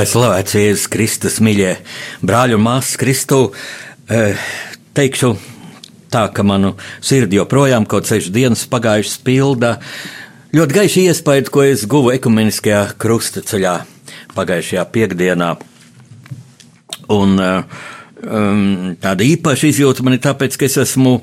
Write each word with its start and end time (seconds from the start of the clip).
Lai 0.00 0.06
slavēts 0.08 0.54
Jēzus 0.56 0.86
Kristus, 0.88 1.34
mīļie 1.44 1.74
brāļi 2.24 2.54
un 2.56 2.62
māsas 2.64 2.96
Kristu, 2.96 3.50
eh, 4.08 4.38
teikšu 4.96 5.34
tā, 6.08 6.22
ka 6.32 6.40
manu 6.40 6.70
sirdi 7.04 7.36
joprojām 7.36 7.84
kaut 7.84 8.08
sešas 8.08 8.32
dienas 8.32 8.62
pagājušas 8.64 9.18
pilda 9.20 9.74
ļoti 10.56 10.76
gaiši 10.78 11.04
iespēju, 11.10 11.50
ko 11.52 11.66
es 11.68 11.84
guvu 11.84 12.14
ekumeniskajā 12.14 12.96
krusta 12.96 13.44
ceļā 13.44 13.74
pagājušajā 14.32 14.86
piekdienā. 14.88 15.50
Un 17.12 17.36
um, 17.44 18.96
tāda 19.04 19.26
īpaša 19.28 19.68
izjūta 19.68 20.06
man 20.06 20.16
ir 20.16 20.24
tāpēc, 20.24 20.56
ka 20.56 20.64
es 20.64 20.80
esmu, 20.80 21.18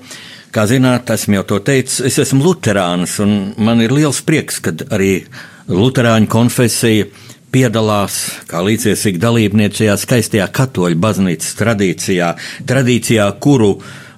kā 0.53 0.69
zināt, 0.69 1.09
esmu 1.09 1.39
jau 1.39 1.47
to 1.55 1.63
teicis, 1.71 2.03
es 2.11 2.21
esmu 2.27 2.45
luterāns, 2.45 3.17
un 3.25 3.55
man 3.57 3.81
ir 3.81 3.89
liels 3.89 4.21
prieks, 4.21 4.61
kad 4.61 4.85
arī 4.91 5.23
luterāņu 5.65 6.29
konfesija 6.29 7.09
piedalās 7.53 8.17
kā 8.49 8.61
līdziesīgi 8.65 9.21
dalībnieki 9.21 9.83
šajā 9.83 9.95
skaistajā 10.01 10.47
katoļu 10.53 10.99
baznīcas 11.01 11.55
tradīcijā, 11.59 12.33
tradīcijā, 12.67 13.27
kuru 13.43 13.77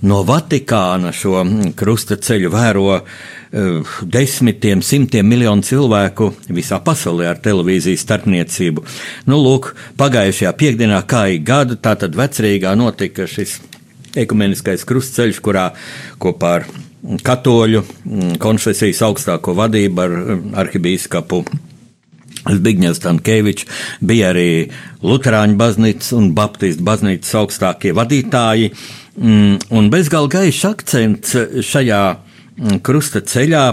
no 0.10 0.22
Vatikāna 0.28 1.12
šo 1.16 1.44
krusta 1.78 2.18
ceļu 2.18 2.52
vēro 2.54 2.86
uh, 2.96 3.96
desmitiem, 4.02 4.82
simtiem 4.86 5.28
miljonu 5.28 5.66
cilvēku 5.66 6.32
visā 6.56 6.80
pasaulē 6.84 7.30
ar 7.32 7.42
televīzijas 7.44 8.06
starpniecību. 8.08 8.86
Nu, 9.30 9.40
lūk, 9.44 9.74
pagājušajā 10.00 10.54
piekdienā, 10.60 11.02
kā 11.10 11.28
ik 11.36 11.46
gadu, 11.48 11.80
tātad 11.80 12.18
vecrīgā 12.18 12.76
notika 12.80 13.28
šis 13.30 13.60
ekumeniskais 14.20 14.86
krustceļš, 14.90 15.42
kurā 15.46 15.70
kopā 16.22 16.54
ar 16.60 16.70
katoļu 17.24 17.84
konfesijas 18.42 19.04
augstāko 19.08 19.54
vadību 19.56 20.04
ar 20.04 20.16
arhibīskapu 20.66 21.44
Zbigņevs 22.48 23.02
Tankēvičs 23.04 23.68
bija 24.06 24.32
arī 24.34 24.50
Lutāņu 25.04 25.58
baznīcas 25.60 26.14
un 26.18 26.32
Baptistu 26.38 26.86
baznīcas 26.88 27.36
augstākie 27.42 27.94
vadītāji, 27.98 28.72
mm, 29.18 29.72
un 29.76 29.90
bezgalīgi 29.94 30.36
gaišs 30.38 30.68
akcents 30.70 31.36
šajā 31.68 32.04
mm, 32.14 32.80
krusta 32.86 33.24
ceļā, 33.26 33.66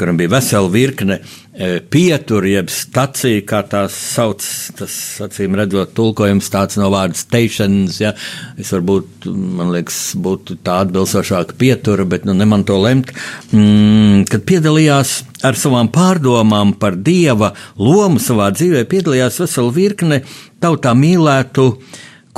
kuram 0.00 0.18
bija 0.20 0.34
vesela 0.36 0.72
virkne 0.72 1.20
E, 1.60 1.80
pieturu, 1.92 2.48
jeb 2.48 2.70
staciju, 2.72 3.42
kā 3.44 3.58
tās 3.68 3.92
sauc, 3.92 4.44
tas, 4.78 4.94
acīm 5.26 5.58
redzot, 5.58 5.90
tulkojums 5.92 6.48
tāds 6.48 6.78
no 6.80 6.86
vārda 6.88 7.18
stations, 7.20 7.98
ja, 8.00 8.14
es 8.56 8.70
varbūt, 8.72 9.26
man 9.28 9.74
liekas, 9.74 9.98
būtu 10.24 10.56
tā 10.64 10.78
atbilstošāka 10.86 11.58
pietura, 11.60 12.06
bet, 12.08 12.24
nu, 12.24 12.32
ne 12.38 12.46
man 12.48 12.64
to 12.64 12.78
lemt, 12.80 13.12
mm, 13.52 14.24
kad 14.32 14.46
piedalījās 14.48 15.18
ar 15.44 15.60
savām 15.60 15.92
pārdomām 15.92 16.72
par 16.80 16.96
Dieva 16.96 17.52
lomu 17.76 18.22
savā 18.24 18.48
dzīvē, 18.56 18.86
piedalījās 18.88 19.42
vesela 19.44 19.76
virkne 19.76 20.22
tautā 20.64 20.96
mīlētu 20.96 21.68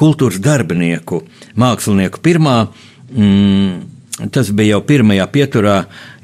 kultūras 0.03 0.43
darbinieku, 0.43 1.23
mākslinieku. 1.63 2.19
Pirmā, 2.27 2.57
mm, 3.15 4.02
Tas 4.13 4.51
bija 4.53 4.75
jau 4.75 4.83
pirmajā 4.85 5.25
pieturā 5.33 5.77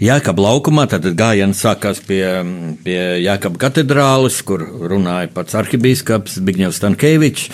Jēkabā 0.02 0.42
laukumā. 0.44 0.84
Tad 0.92 1.06
gājiens 1.16 1.60
sākās 1.64 2.02
pie, 2.04 2.20
pie 2.84 2.98
Jēkabā 3.24 3.62
katedrāles, 3.62 4.42
kur 4.44 4.60
runāja 4.92 5.30
pats 5.32 5.56
arhibīskaps 5.56 6.36
Zbigņevs 6.36 6.82
Stankēvičs, 6.82 7.46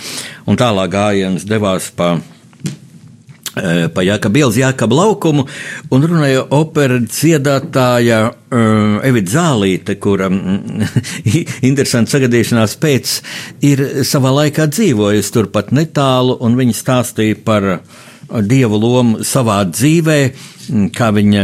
tālāk 0.59 0.91
gājiens 0.91 1.47
devās 1.47 1.87
pa 1.95 2.17
e, 2.19 3.87
pa 3.95 4.03
Jākaba 4.03 4.41
ielas, 4.41 4.59
Jākaba 4.59 4.99
laukumu, 5.05 5.45
un 5.95 6.07
runāja 6.11 6.43
opera 6.59 6.99
dziedātāja 6.99 8.19
uh, 8.27 8.97
Evita 9.07 9.37
Zālīte, 9.37 9.95
kura 10.03 10.27
interesanti 11.71 12.17
sagadīšanās 12.17 12.75
pēc 12.83 13.15
ir 13.71 13.85
savā 14.03 14.35
laikā 14.41 14.67
dzīvojusi 14.67 15.33
turpat 15.39 15.71
netālu, 15.71 16.41
un 16.43 16.59
viņa 16.59 16.77
stāstīja 16.81 17.39
par 17.47 17.71
uh, 17.77 18.03
dieva 18.43 18.79
lomu 18.81 19.23
savā 19.27 19.61
dzīvē, 19.69 20.19
kā 20.97 21.11
viņa 21.15 21.43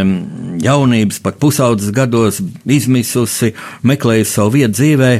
jaunības, 0.65 1.21
pat 1.23 1.39
pusaudzes 1.43 1.93
gados 1.95 2.41
izmisusi, 2.65 3.53
meklējusi 3.87 4.33
savu 4.33 4.55
vietu 4.57 4.79
dzīvē, 4.81 5.11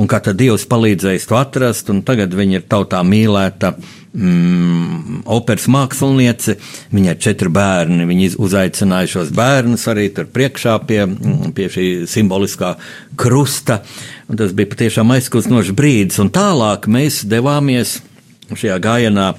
un 0.00 0.10
kā 0.10 0.20
tad 0.24 0.38
Dievs 0.40 0.68
palīdzējis 0.70 1.26
to 1.28 1.38
atrast, 1.38 1.90
un 1.92 2.04
tagad 2.06 2.34
viņa 2.36 2.60
ir 2.60 2.68
tautā 2.70 3.02
mīlēta 3.06 3.74
mm, 3.76 5.22
operas 5.30 5.66
māksliniece, 5.70 6.56
viņai 6.94 7.14
ir 7.16 7.22
četri 7.26 7.52
bērni, 7.52 8.06
viņi 8.08 8.30
uzaicināja 8.40 9.10
šos 9.16 9.32
bērnus 9.36 9.88
arī 9.90 10.08
tur 10.14 10.30
priekšā 10.30 10.76
pie, 10.86 11.02
pie 11.56 11.70
šī 11.74 11.88
simboliskā 12.10 12.76
krusta, 13.20 13.82
un 14.30 14.40
tas 14.40 14.54
bija 14.56 14.72
patiešām 14.72 15.10
aizkustinošs 15.16 15.74
brīdis, 15.76 16.22
un 16.22 16.32
tālāk 16.34 16.88
mēs 16.90 17.24
devāmies 17.28 17.98
šajā 18.50 18.78
gājienā 18.82 19.34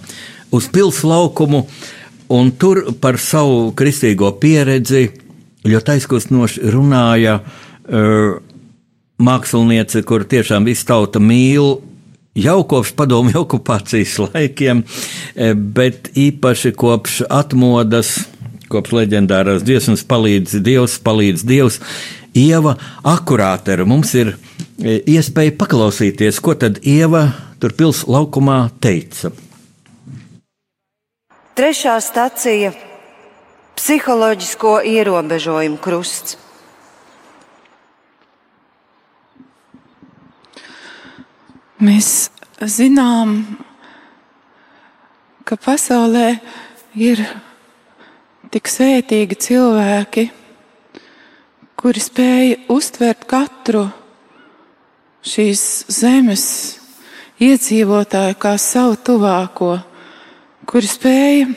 uz 0.52 0.68
pilslaukumu, 0.72 1.66
un 2.32 2.52
tur 2.60 2.84
par 3.02 3.20
savu 3.20 3.72
kristīgo 3.78 4.32
pieredzi 4.40 5.10
ļoti 5.68 5.96
aizkustinoši 5.96 6.72
runāja 6.74 7.40
uh, 7.42 8.40
māksliniece, 9.22 10.04
kur 10.08 10.26
tiešām 10.26 10.66
visu 10.68 10.88
tauta 10.90 11.22
mīl. 11.22 11.80
Jau 12.38 12.62
kopš 12.64 12.94
padomju 12.96 13.42
okupācijas 13.44 14.16
laikiem, 14.24 14.86
e, 15.36 15.52
bet 15.54 16.14
īpaši 16.16 16.72
kopš 16.80 17.22
atmodas, 17.28 18.16
kopš 18.72 18.96
leģendārās 19.02 19.66
dziesmas 19.68 20.06
palīdz 20.08 20.62
Dievs, 20.64 20.96
palīdz 21.04 21.44
Dievs. 21.48 21.82
Ieva 22.32 22.78
akurātera 23.04 23.84
mums 23.84 24.14
ir 24.16 24.32
e, 24.32 25.02
iespēja 25.12 25.58
paklausīties, 25.60 26.40
ko 26.40 26.56
tad 26.56 26.80
Ieva 26.88 27.28
tur 27.60 27.76
pils 27.76 28.06
laukumā 28.08 28.64
teica. 28.80 29.34
Trešā 31.62 32.00
stacija- 32.02 32.72
psiholoģisko 33.78 34.80
ierobežojumu 34.82 35.78
krusts. 35.78 36.34
Mēs 41.78 42.32
zinām, 42.66 43.36
ka 45.46 45.54
pasaulē 45.54 46.40
ir 46.98 47.22
tik 48.50 48.66
svētīgi 48.66 49.38
cilvēki, 49.46 50.26
kuri 51.78 52.02
spēja 52.02 52.58
uztvert 52.74 53.30
katru 53.30 53.86
šīs 55.22 55.86
zemes 55.94 56.50
iedzīvotāju 57.38 58.42
kā 58.42 58.58
savu 58.58 58.98
tuvāko 58.98 59.91
kuri 60.70 60.90
spēja 60.90 61.48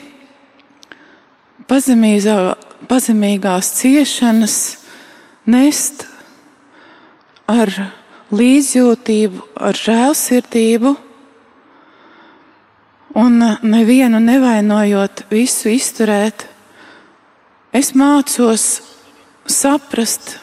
pazemīgā, 1.69 2.37
pazemīgās 2.89 3.73
ciešanas 3.81 4.57
nest 5.51 6.07
ar 7.51 7.71
līdzjūtību, 8.35 9.43
ar 9.61 9.77
žēlsirdību 9.79 10.95
un 13.21 13.39
nevienu 13.63 14.21
nevainojot, 14.23 15.27
visu 15.31 15.71
izturēt. 15.75 16.49
Es 17.75 17.93
mācos 17.95 18.83
saprast, 19.51 20.39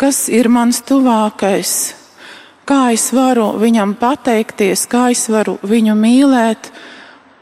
kas 0.00 0.26
ir 0.32 0.48
mans 0.52 0.82
tuvākais, 0.86 1.72
kā 2.68 2.80
es 2.94 3.10
varu 3.16 3.52
viņam 3.60 3.96
pateikties, 4.00 4.86
kā 4.90 5.10
es 5.14 5.26
varu 5.32 5.58
viņu 5.64 5.96
mīlēt, 5.98 6.70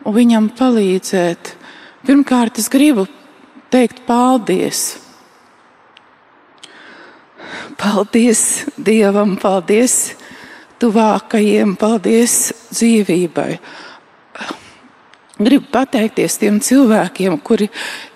un 0.04 0.14
viņam 0.14 0.50
palīdzēt. 0.58 1.54
Pirmkārt, 2.04 2.60
es 2.60 2.68
gribu 2.72 3.06
teikt 3.72 4.04
paldies. 4.06 4.98
Paldies 7.80 8.64
Dievam, 8.76 9.36
paldies 9.40 10.14
tuvākajiem, 10.82 11.74
paldies 11.80 12.52
dzīvībai. 12.72 13.50
Gribu 15.34 15.66
pateikties 15.74 16.36
tiem 16.38 16.60
cilvēkiem, 16.62 17.40
kuri 17.42 17.66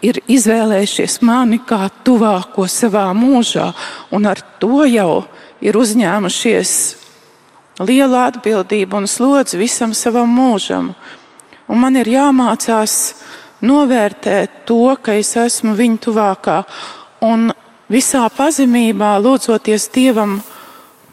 ir 0.06 0.20
izvēlējušies 0.30 1.18
mani 1.26 1.58
kā 1.66 1.88
tuvāko 2.06 2.68
savā 2.70 3.08
mūžā, 3.16 3.72
un 4.14 4.28
ar 4.30 4.38
to 4.62 4.84
jau 4.86 5.24
ir 5.58 5.74
uzņēmušies 5.80 6.74
lielu 7.82 8.20
atbildību 8.22 9.00
un 9.00 9.10
slodzi 9.10 9.58
visam 9.58 9.94
savam 9.94 10.30
mūžam. 10.30 10.92
Un 11.68 11.82
man 11.82 11.96
ir 12.00 12.08
jāmācās 12.08 12.94
novērtēt 13.64 14.62
to, 14.68 14.96
ka 15.02 15.18
es 15.18 15.34
esmu 15.36 15.74
viņu 15.78 15.98
tuvākā, 16.08 16.62
un 17.26 17.50
visā 17.92 18.24
pazemībā 18.32 19.16
lūdzoties 19.20 19.88
Dievam 19.94 20.38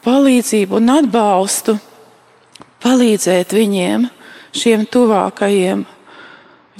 palīdzību 0.06 0.80
un 0.80 0.94
atbalstu, 1.00 1.76
palīdzēt 2.86 3.56
viņiem, 3.58 4.08
šiem 4.56 4.86
tuvākajiem 4.92 5.86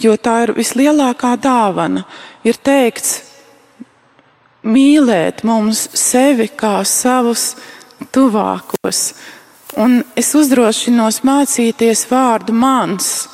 jo 0.02 0.16
tā 0.20 0.42
ir 0.46 0.54
vislielākā 0.56 1.36
dāvana. 1.42 2.04
Ir 2.46 2.60
teikts, 2.64 3.22
mīlēt 4.66 5.44
mums 5.48 5.88
sevi 5.98 6.50
kā 6.58 6.80
savus 6.88 7.54
tuvākos. 8.16 9.14
Un 9.80 10.02
es 10.18 10.32
uzdrošinos 10.38 11.22
mācīties 11.28 12.06
vārdu 12.12 12.56
mans, 12.56 13.28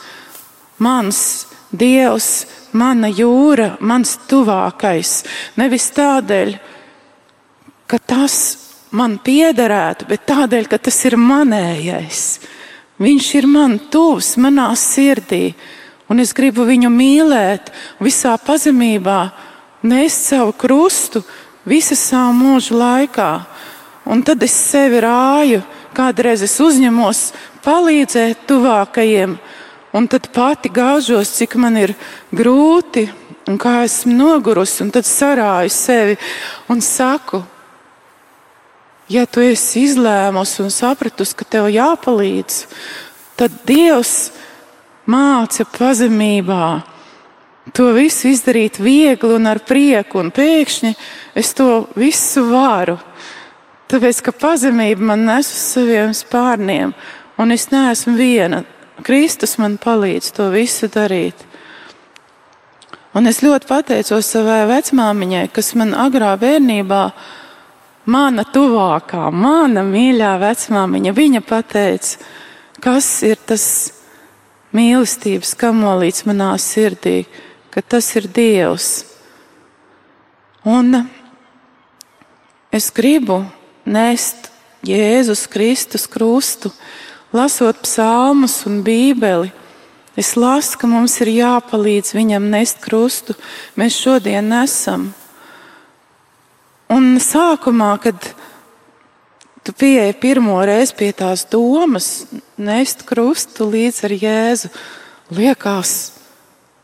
mans 0.81 1.47
Dievs, 1.71 2.47
mana 2.75 3.07
jūra, 3.07 3.77
mans 3.79 4.17
tuvākais. 4.27 5.21
Nevis 5.55 5.85
tādēļ, 5.95 6.57
ka 7.87 7.99
tas 8.03 8.35
man 8.91 9.15
piederētu, 9.23 10.09
bet 10.09 10.25
tādēļ, 10.27 10.67
ka 10.67 10.81
tas 10.89 10.97
ir 11.07 11.15
manējais. 11.15 12.25
Viņš 12.99 13.29
ir 13.39 13.47
man 13.47 13.77
tuvs, 13.93 14.35
manā 14.35 14.67
sirdī 14.75 15.53
un 16.11 16.19
es 16.19 16.33
gribu 16.35 16.65
viņu 16.67 16.91
mīlēt 16.91 17.71
visā 18.03 18.35
pazemībā, 18.43 19.31
nest 19.87 20.27
savu 20.27 20.51
krustu 20.59 21.23
visu 21.63 21.95
savu 21.95 22.35
mūžu 22.35 22.75
laikā. 22.75 23.31
Un 24.11 24.23
tad 24.25 24.43
es 24.43 24.51
sevi 24.51 24.99
rāju, 24.99 25.61
kādreiz 25.95 26.43
es 26.43 26.57
uzņemos 26.59 27.21
palīdzēt 27.63 28.43
tuvākajiem, 28.49 29.37
un 29.93 30.07
tad 30.07 30.29
pati 30.33 30.71
gāžos, 30.71 31.33
cik 31.37 31.57
man 31.59 31.77
ir 31.79 31.95
grūti 32.31 33.07
un 33.49 33.57
kā 33.59 33.81
esmu 33.85 34.13
nogurusi, 34.15 34.83
un 34.85 34.91
tad 34.93 35.07
sarāju 35.07 35.71
sevi 35.73 36.17
un 36.71 36.81
saku, 36.81 37.41
ja 39.11 39.25
tu 39.27 39.43
esi 39.43 39.85
izlēmusi 39.87 40.61
un 40.63 40.71
sapratusi, 40.73 41.35
ka 41.35 41.47
tev 41.57 41.67
jāpalīdz, 41.73 42.61
tad 43.39 43.57
Dievs 43.67 44.31
māca 45.09 45.65
pazemībā. 45.77 46.65
To 47.77 47.91
visu 47.93 48.31
izdarīt 48.31 48.79
viegli 48.81 49.35
un 49.35 49.45
ar 49.47 49.61
prieku, 49.63 50.19
un 50.23 50.31
pēkšņi 50.33 50.95
es 51.37 51.51
to 51.57 51.85
visu 51.95 52.43
varu. 52.49 52.97
Tāpēc, 53.91 54.21
ka 54.23 54.33
pazemība 54.33 55.11
man 55.11 55.25
nes 55.27 55.49
uz 55.51 55.63
saviem 55.75 56.13
spārniem, 56.15 56.93
un 57.37 57.53
es 57.53 57.67
neesmu 57.73 58.15
viena. 58.17 58.63
Kristus 59.05 59.57
man 59.61 59.77
palīdz 59.81 60.31
to 60.37 60.49
visu 60.53 60.89
darīt. 60.91 61.47
Un 63.11 63.27
es 63.27 63.41
ļoti 63.43 63.67
pateicos 63.67 64.29
savai 64.31 64.63
vecmāmiņai, 64.69 65.47
kas 65.51 65.73
man 65.75 65.91
agrā 65.99 66.31
bērnībā, 66.39 67.01
mana 68.11 68.45
tuvākā, 68.47 69.25
mana 69.35 69.83
mīļā 69.83 70.35
vecmāmiņa, 70.41 71.13
viņa 71.17 71.41
pateica, 71.43 72.21
kas 72.81 73.09
ir 73.27 73.41
tas 73.45 73.65
mīlestības 74.75 75.53
kamolīts 75.59 76.23
manā 76.29 76.53
sirdī, 76.61 77.25
ka 77.71 77.83
tas 77.83 78.07
ir 78.15 78.29
Dievs. 78.31 79.03
Un 80.63 81.03
es 82.71 82.87
gribu 82.95 83.41
nest 83.83 84.51
Jēzus 84.87 85.45
Kristus 85.51 86.07
krustu, 86.09 86.71
lasot 87.33 87.81
psalmus 87.85 88.61
un 88.67 88.81
bībeli. 88.83 89.51
Es 90.19 90.35
lasu, 90.35 90.75
ka 90.77 90.89
mums 90.91 91.15
ir 91.23 91.31
jāpalīdz 91.31 92.11
viņam 92.17 92.49
nest 92.51 92.81
krustu. 92.83 93.35
Mēs 93.79 93.95
šodien 93.95 94.49
nesam. 94.51 95.13
Un 96.91 97.15
sākumā, 97.23 97.93
kad 98.03 98.19
tu 99.63 99.71
pieeji 99.71 100.17
pirmo 100.19 100.57
reizi 100.67 100.97
pie 100.99 101.11
tās 101.15 101.45
domas, 101.47 102.25
nest 102.59 103.05
krustu 103.07 103.69
līdz 103.71 104.01
ar 104.07 104.15
Jēzu, 104.19 104.71
liekas 105.31 105.93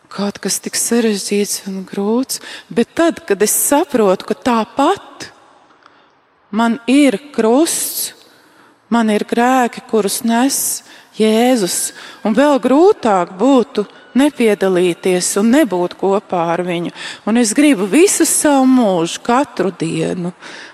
kaut 0.08 0.40
kas 0.40 0.62
tik 0.64 0.78
sarežģīts 0.80 1.66
un 1.68 1.82
grūts, 1.86 2.40
bet 2.72 2.96
tad, 2.96 3.20
kad 3.28 3.42
es 3.44 3.54
saprotu, 3.54 4.30
ka 4.30 4.38
tāpat 4.40 5.28
man 6.56 6.80
ir 6.88 7.20
krusts, 7.36 8.14
man 8.90 9.10
ir 9.14 9.26
grēki, 9.28 9.84
kurus 9.90 10.22
nes 10.28 10.84
Jēzus, 11.18 11.94
un 12.26 12.36
vēl 12.38 12.60
grūtāk 12.62 13.32
būtu 13.40 13.88
nepiedalīties 14.18 15.32
un 15.42 15.50
nebūt 15.56 15.96
kopā 15.98 16.44
ar 16.54 16.64
viņu. 16.66 16.94
Un 17.26 17.42
es 17.42 17.54
gribu 17.58 17.88
visu 17.90 18.26
savu 18.30 18.68
mūžu, 18.70 19.22
katru 19.26 19.72
dienu 19.74 20.34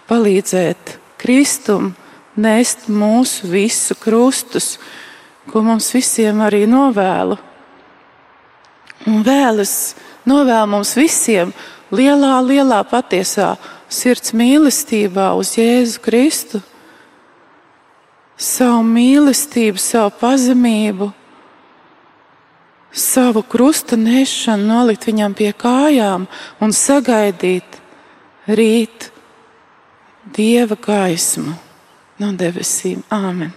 palīdzēt 0.09 0.97
Kristum 1.21 1.93
nest 2.35 2.89
mūsu 2.91 3.47
visu 3.47 3.95
krustus, 3.99 4.77
ko 5.51 5.63
mums 5.63 5.89
visiem 5.95 6.41
arī 6.43 6.63
novēlu. 6.67 7.37
Un 9.07 9.23
vēl 9.23 9.63
es 9.63 9.93
novēlu 10.27 10.69
mums 10.75 10.93
visiem 10.99 11.51
lielā, 11.91 12.37
lielā 12.43 12.81
patiesā 12.87 13.53
sirds 13.91 14.33
mīlestībā 14.35 15.33
uz 15.37 15.55
Jēzu 15.59 16.03
Kristu, 16.03 16.63
savu 18.37 18.83
mīlestību, 18.87 19.79
savu 19.81 20.13
pazemību, 20.19 21.09
savu 22.93 23.43
krusta 23.49 23.97
nešanu 23.97 24.67
nolikt 24.69 25.07
viņam 25.09 25.35
pie 25.37 25.51
kājām 25.57 26.27
un 26.61 26.75
sagaidīt 26.75 27.79
rīt 28.47 29.09
dieva 30.35 30.77
gaismu 30.77 31.55
no 32.21 32.31
debesīm. 32.37 33.03
Āmen! 33.13 33.53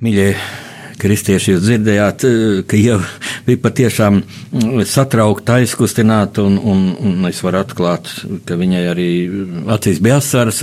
Mīļie 0.00 0.32
kristieši, 1.00 1.54
jūs 1.54 1.64
dzirdējāt, 1.64 2.24
ka 2.70 2.80
jau 2.80 3.00
bija 3.46 3.62
patiešām 3.64 4.22
satraukta, 4.88 5.60
aizkustināta, 5.60 6.44
un, 6.46 6.58
un, 6.60 6.86
un 7.00 7.28
es 7.30 7.42
varu 7.44 7.62
atklāt, 7.64 8.10
ka 8.48 8.58
viņai 8.60 8.86
arī 8.92 9.10
acīs 9.76 10.02
bija 10.04 10.20
asaras. 10.20 10.62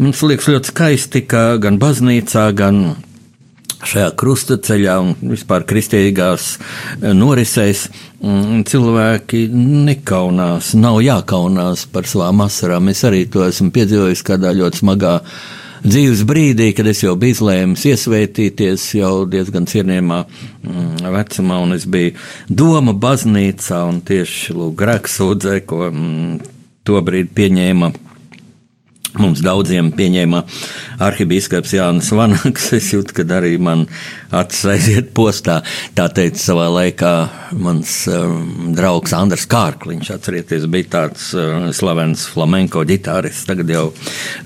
Mums 0.00 0.24
liekas 0.26 0.50
ļoti 0.52 0.74
skaisti, 0.74 1.24
ka 1.30 1.44
gan 1.62 1.80
baznīcā, 1.80 2.50
gan 2.56 2.82
šajā 3.86 4.10
krustaceļā 4.20 4.96
un 5.00 5.14
vispār 5.32 5.64
kristīgās 5.68 6.50
eh, 6.56 7.12
norisēs 7.16 7.86
mm, 8.20 8.64
cilvēki 8.68 9.46
nekaunās, 9.88 10.74
nav 10.78 11.00
jākaunās 11.04 11.86
par 11.92 12.08
savām 12.10 12.44
asarām. 12.44 12.90
Es 12.92 13.04
arī 13.08 13.24
to 13.32 13.46
esmu 13.46 13.72
piedzīvojis 13.74 14.24
kādā 14.26 14.52
ļoti 14.56 14.82
smagā 14.82 15.14
dzīves 15.84 16.24
brīdī, 16.28 16.70
kad 16.76 16.88
es 16.90 17.02
jau 17.04 17.14
biju 17.20 17.36
izlēmis 17.36 17.86
iesvētīties 17.90 18.86
jau 18.98 19.12
diezgan 19.30 19.68
cienījamā 19.70 20.20
mm, 20.26 21.08
vecumā, 21.16 21.60
un 21.64 21.76
es 21.76 21.86
biju 21.90 22.16
Doma 22.48 22.94
baznīcā 22.96 23.82
un 23.88 24.02
tieši 24.06 24.56
grēksūdzē, 24.80 25.60
ko 25.68 25.88
mm, 25.88 26.38
tobrīd 26.88 27.34
pieņēma 27.36 27.92
Mums 29.18 29.40
daudziem 29.42 29.88
pieņēma 29.96 30.44
arhibīskaps 31.02 31.72
Jānis 31.74 32.12
Vanaks. 32.14 32.68
Es 32.76 32.92
jūtu, 32.94 33.16
ka 33.16 33.24
arī 33.40 33.56
man 33.58 33.86
acis 34.30 34.68
aiziet 34.70 35.10
postā. 35.16 35.60
Tā 35.98 36.06
teica 36.14 36.38
savā 36.38 36.68
laikā 36.70 37.12
mans 37.58 37.96
um, 38.12 38.70
draugs 38.76 39.14
Andrs 39.16 39.48
Kārkliņš. 39.50 40.12
Atcerieties, 40.14 40.68
bija 40.70 40.92
tāds 40.94 41.32
uh, 41.34 41.66
slavens 41.74 42.28
flamenko 42.30 42.84
ģitārists. 42.86 43.48
Tagad 43.50 43.74
jau 43.74 43.88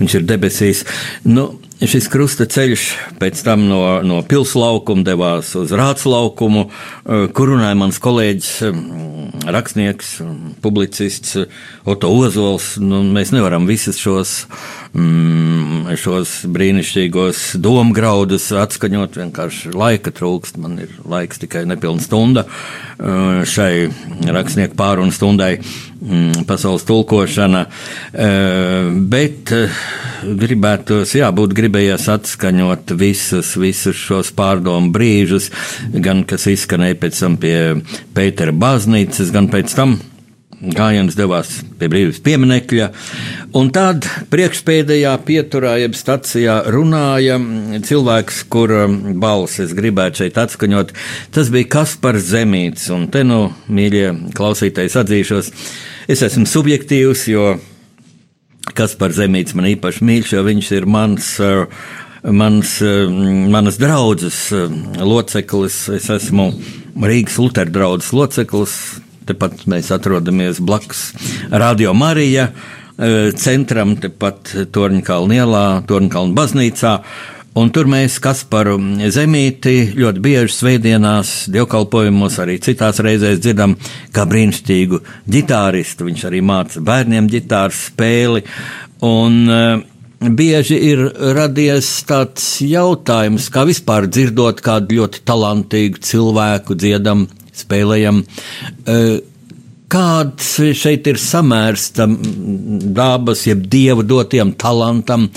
viņš 0.01 0.19
ir 0.21 0.27
debesīs. 0.33 0.85
Nu, 1.29 1.51
šis 1.83 2.07
krusta 2.13 2.47
ceļš 2.47 2.85
pēc 3.21 3.41
tam 3.47 3.65
no, 3.69 3.81
no 4.07 4.21
pilslaukuma 4.29 5.05
devās 5.07 5.51
uz 5.59 5.73
Rāts 5.75 6.07
laukumu, 6.09 6.69
eh, 6.69 7.27
kur 7.35 7.51
runāja 7.55 7.77
mans 7.79 7.99
kolēģis, 8.03 8.53
mm, 8.71 9.49
rakstnieks, 9.55 10.15
publicists 10.65 11.37
Oto 11.85 12.13
Ozols. 12.15 12.75
Nu, 12.83 13.03
mēs 13.03 13.35
nevaram 13.35 13.67
visus 13.67 13.99
šos, 14.01 14.45
mm, 14.95 15.95
šos 16.01 16.33
brīnišķīgos 16.51 17.43
domgraudus 17.63 18.49
atskaņot, 18.59 19.19
vienkārši 19.21 19.75
laika 19.75 20.13
trūkst. 20.15 20.59
Man 20.63 20.79
ir 20.85 20.95
laiks 21.09 21.43
tikai 21.43 21.65
nepilna 21.69 22.03
stunda 22.03 22.47
eh, 22.47 23.43
šai 23.49 23.73
rakstnieku 24.35 24.79
pārunu 24.79 25.15
stundai 25.15 25.57
mm, 25.59 26.47
pasaules 26.49 26.87
tulkošana, 26.89 27.67
eh, 28.13 28.91
bet 29.11 29.55
gribētos, 30.25 31.15
jā, 31.19 31.29
būt 31.35 31.55
gribējies 31.57 32.09
atskaņot 32.15 32.95
visus, 32.99 33.55
visus 33.61 33.99
šos 34.01 34.33
pārdomu 34.37 34.93
brīžus, 34.95 35.51
gan 35.93 36.25
kas 36.29 36.49
izskanēja 36.53 37.01
pēc 37.03 37.21
tam 37.21 37.39
pie 37.41 37.57
Pētera 38.15 38.55
baznīcas, 38.55 39.33
gan 39.35 39.51
pēc 39.53 39.75
tam 39.77 39.99
gājiens 40.75 41.17
devās 41.19 41.51
pie 41.79 41.89
brīvības 41.93 42.21
pieminekļa, 42.25 42.89
un 43.59 43.71
tad 43.75 44.07
priekšpēdējā 44.33 45.13
pieturā, 45.27 45.75
jeb 45.83 45.97
stacijā 45.99 46.61
runāja 46.73 47.39
cilvēks, 47.85 48.45
kur 48.53 48.73
balss 49.21 49.61
es 49.65 49.75
gribētu 49.77 50.25
šeit 50.25 50.41
atskaņot. 50.41 50.95
Tas 51.35 51.53
bija 51.53 51.71
Kaspars 51.77 52.31
Zemīts, 52.31 52.89
un 52.95 53.09
te 53.13 53.25
nu, 53.27 53.49
mīļie 53.69 54.33
klausītājs 54.37 54.99
atzīšos, 55.03 55.53
es 56.09 56.25
esmu 56.29 56.49
subjektīvs, 56.49 57.29
jo 57.33 57.55
kas 58.73 58.97
par 58.97 59.13
zemītes 59.13 59.57
man 59.59 59.69
īpaši 59.75 60.07
mīļš, 60.09 60.33
jo 60.39 60.49
viņš 60.49 60.73
ir 60.79 60.89
mans. 60.89 61.37
Uh, 61.43 61.85
mans, 62.25 62.79
uh, 62.81 63.11
manas 63.53 63.77
draudzes 63.77 64.39
uh, 64.57 64.71
loceklis, 65.05 65.83
es 65.93 66.09
esmu 66.09 66.49
Rīgas 67.05 67.37
Lutera 67.43 67.71
draugs 67.71 68.13
loceklis. 68.17 69.04
Tepat 69.25 69.65
mēs 69.71 69.91
atrodamies 69.95 70.61
blakus 70.65 71.13
Radio 71.51 71.95
Marija 71.97 72.51
centram, 73.41 73.97
tepat 73.99 74.53
Torņkalna 74.73 75.39
ielā, 75.41 75.65
Torņkalna 75.89 76.37
baznīcā. 76.37 76.99
Un 77.55 77.71
tur 77.71 77.87
mēs 77.87 78.17
Kasparu 78.19 78.75
Zemīti 79.15 79.95
ļoti 79.95 80.23
bieži 80.23 80.55
svētdienās, 80.57 81.33
dievkalpojumos, 81.55 82.41
arī 82.43 82.57
citās 82.63 82.99
reizēs 82.99 83.39
dzirdam 83.39 83.77
kā 84.15 84.25
brīnišķīgu 84.27 84.99
ģitāristu. 85.31 86.09
Viņš 86.09 86.25
arī 86.31 86.43
māca 86.43 86.83
bērniem 86.83 87.31
ģitāras 87.31 87.85
spēli. 87.93 88.43
Un, 89.07 89.43
uh, 89.47 89.83
Bieži 90.25 90.79
ir 90.89 91.01
radies 91.37 91.89
tāds 92.09 92.45
jautājums, 92.65 93.51
kā 93.53 93.67
vispār 93.69 94.07
dzirdot 94.09 94.63
kādu 94.65 94.97
ļoti 94.97 95.21
talantīgu 95.29 96.01
cilvēku, 96.01 96.77
dziedam, 96.81 97.27
spēlējam. 97.59 98.25
Uh, 98.87 99.23
kāds 99.95 100.57
šeit 100.75 101.07
ir 101.11 101.21
samērs 101.21 101.91
tam 101.95 102.17
dabas, 102.97 103.45
jeb 103.47 103.65
dieva 103.71 104.03
dotajam 104.03 104.55
talantam, 104.59 105.29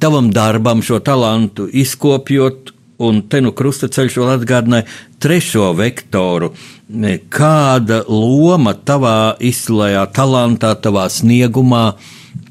tavam 0.00 0.30
darbam, 0.32 0.82
šo 0.84 1.00
talantu 1.04 1.68
izkopjot, 1.68 2.72
un 3.04 3.20
te 3.30 3.40
nu 3.44 3.52
krustaceļš 3.54 4.16
vēl 4.18 4.32
atgādināja 4.38 4.88
trešo 5.22 5.70
vektoru. 5.78 6.52
Kāda 7.30 8.00
loma 8.08 8.74
tavā 8.74 9.36
izcilajā 9.44 10.06
talantā, 10.16 10.72
tavā 10.82 11.06
sniegumā, 11.12 11.84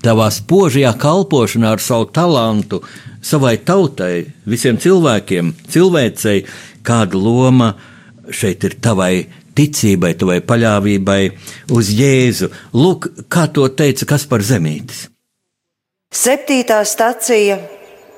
tavā 0.06 0.30
spožajā 0.32 0.94
kalpošanā 1.02 1.74
ar 1.76 1.84
savu 1.84 2.08
talantu, 2.14 2.84
savai 3.24 3.58
tautai, 3.58 4.28
visiem 4.48 4.80
cilvēkiem, 4.80 5.52
cilvēcei, 5.74 6.42
kāda 6.88 7.20
loma 7.20 7.74
šeit 8.34 8.64
ir 8.68 8.78
tavai 8.84 9.28
ticībai, 9.58 10.14
tavai 10.20 10.40
paļāvībai 10.46 11.22
uz 11.74 11.92
Jēzu. 11.94 12.52
Lūk, 12.78 13.10
kā 13.32 13.48
to 13.54 13.68
teica 13.74 14.08
Kaspar 14.10 14.44
Zemītis. 14.46 15.08
Septītā 16.14 16.80
stacija 16.88 17.60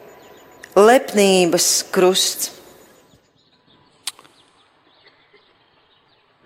-lepnības 0.90 1.68
krusts. 1.92 2.52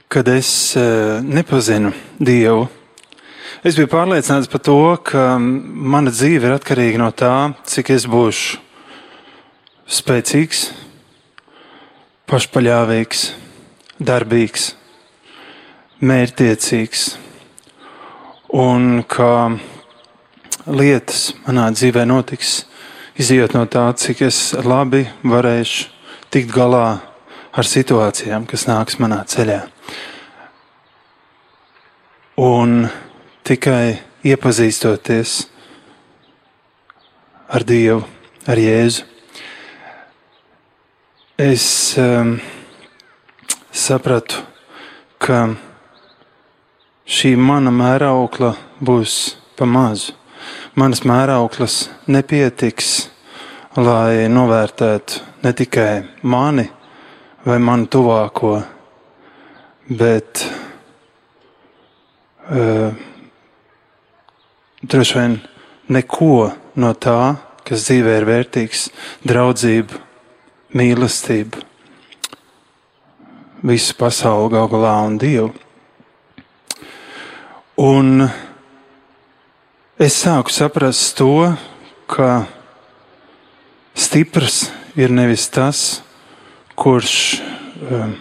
Kad 0.07 0.27
es 0.29 0.75
uh, 0.77 1.19
nepazinu 1.25 1.89
Dievu, 2.21 2.67
es 3.65 3.75
biju 3.75 3.89
pārliecināts 3.89 4.49
par 4.49 4.61
to, 4.61 4.77
ka 5.01 5.39
mana 5.39 6.13
dzīve 6.13 6.45
ir 6.45 6.53
atkarīga 6.53 7.01
no 7.01 7.09
tā, 7.11 7.55
cik 7.65 7.89
es 7.89 8.05
būšu 8.05 8.61
spēcīgs, 9.89 10.67
pašpaļāvīgs, 12.29 13.31
darbīgs 14.01 14.73
mērķtiecīgs 16.03 17.03
un 18.53 19.03
ka 19.09 19.29
lietas 20.67 21.33
manā 21.45 21.69
dzīvē 21.73 22.05
notiks, 22.09 22.63
izjūt 23.19 23.55
no 23.57 23.65
tā, 23.69 23.85
cik 23.97 24.23
es 24.27 24.39
labi 24.65 25.05
varēšu 25.23 25.89
tikt 26.33 26.53
galā 26.53 26.87
ar 27.53 27.69
situācijām, 27.69 28.47
kas 28.49 28.65
nāks 28.69 28.97
manā 29.01 29.21
ceļā. 29.29 29.61
Un 32.41 32.87
tikai 33.45 33.99
iepazīstoties 34.25 35.35
ar 37.53 37.65
Dievu, 37.69 38.01
ar 38.49 38.57
Jēzu, 38.57 39.05
es 41.37 41.65
um, 42.01 42.37
sapratu, 43.73 44.43
ka 45.17 45.55
šī 47.09 47.33
mana 47.39 47.73
mēraukla 47.73 48.53
būs 48.83 49.15
pa 49.57 49.65
mazu. 49.65 50.13
Manas 50.77 51.03
mērauklas 51.07 51.87
nepietiks, 52.11 53.09
lai 53.77 54.27
novērtētu 54.29 55.21
ne 55.43 55.53
tikai 55.57 56.03
mani 56.21 56.67
vai 57.45 57.57
manu 57.59 57.87
tuvāko, 57.91 58.53
bet 59.89 60.45
uh, 62.49 62.93
droši 64.81 65.19
vien 65.19 65.37
neko 65.93 66.51
no 66.79 66.93
tā, 66.93 67.35
kas 67.67 67.87
dzīvē 67.87 68.17
ir 68.19 68.27
vērtīgs, 68.29 68.87
draudzība, 69.27 69.99
mīlestība, 70.77 71.63
visu 73.63 73.95
pasauli 73.95 74.51
gal 74.51 74.67
galā 74.67 74.93
un 75.07 75.15
Dievu. 75.17 75.53
Un 77.79 78.27
es 79.97 80.17
sāku 80.19 80.51
saprast 80.51 81.15
to, 81.17 81.55
ka 82.11 82.43
stiprs 83.95 84.67
ir 84.99 85.13
nevis 85.15 85.47
tas, 85.49 86.03
kurš 86.75 87.39
um, 87.87 88.17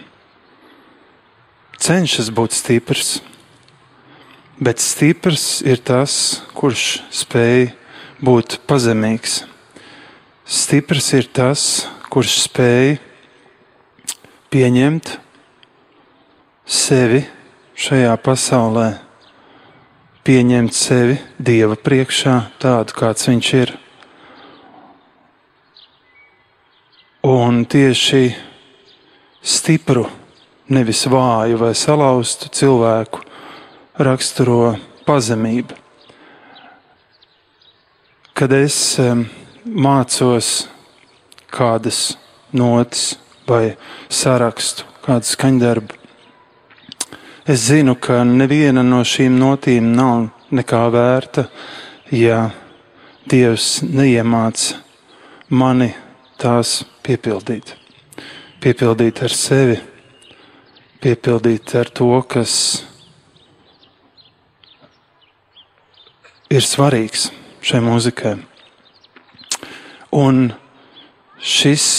cenšas 1.75 2.31
būt 2.33 2.55
stiprs, 2.55 3.17
bet 4.63 4.79
stiprs 4.79 5.59
ir 5.67 5.83
tas, 5.83 6.39
kurš 6.55 7.03
spēj 7.11 7.67
būt 8.23 8.61
pazemīgs. 8.69 9.41
Stiprs 10.47 11.11
ir 11.19 11.27
tas, 11.35 11.65
kurš 12.07 12.39
spēj 12.47 12.95
pieņemt 14.53 15.17
sevi 16.65 17.23
šajā 17.75 18.13
pasaulē 18.23 18.87
pieņemt 20.23 20.75
sevi 20.75 21.17
Dieva 21.35 21.75
priekšā 21.75 22.35
tādu, 22.63 22.95
kāds 22.95 23.27
viņš 23.27 23.49
ir. 23.59 23.73
Un 27.27 27.63
tieši 27.67 28.33
stipru, 29.43 30.05
nevis 30.71 31.05
vāju 31.07 31.59
vai 31.59 31.71
salauztu 31.75 32.51
cilvēku 32.51 33.23
raksturo 33.99 34.75
pazemība. 35.07 35.75
Kad 38.33 38.55
es 38.55 38.77
mācos 39.63 40.53
kādas 41.53 42.15
notis 42.55 43.13
vai 43.47 43.75
sarakstu, 44.09 44.87
kādu 45.05 45.29
skaņdarbu, 45.29 46.02
Es 47.45 47.59
zinu, 47.67 47.97
ka 47.99 48.21
neviena 48.23 48.85
no 48.87 49.01
šīm 49.03 49.33
notīm 49.35 49.89
nav 49.97 50.29
nekā 50.55 50.77
vērta, 50.93 51.43
ja 52.15 52.37
Dievs 53.27 53.81
neiemāca 53.83 54.77
mani 55.51 55.89
tās 56.39 56.85
piepildīt. 57.03 57.73
Piepildīt 58.63 59.19
ar 59.27 59.35
sevi, 59.35 59.75
piepildīt 61.03 61.73
ar 61.81 61.91
to, 61.91 62.07
kas 62.31 62.53
ir 66.47 66.63
svarīgs 66.63 67.25
šai 67.59 67.81
mūzikai. 67.83 68.37
Un 70.15 70.39
šis 71.43 71.89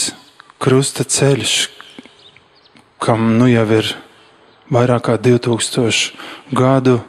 krusta 0.57 1.05
ceļš, 1.05 1.55
kam 2.97 3.35
nu 3.37 3.51
jau 3.53 3.67
ir 3.77 3.93
vairāk 4.73 5.07
kā 5.09 5.17
2000 5.21 6.55
gadu, 6.55 6.99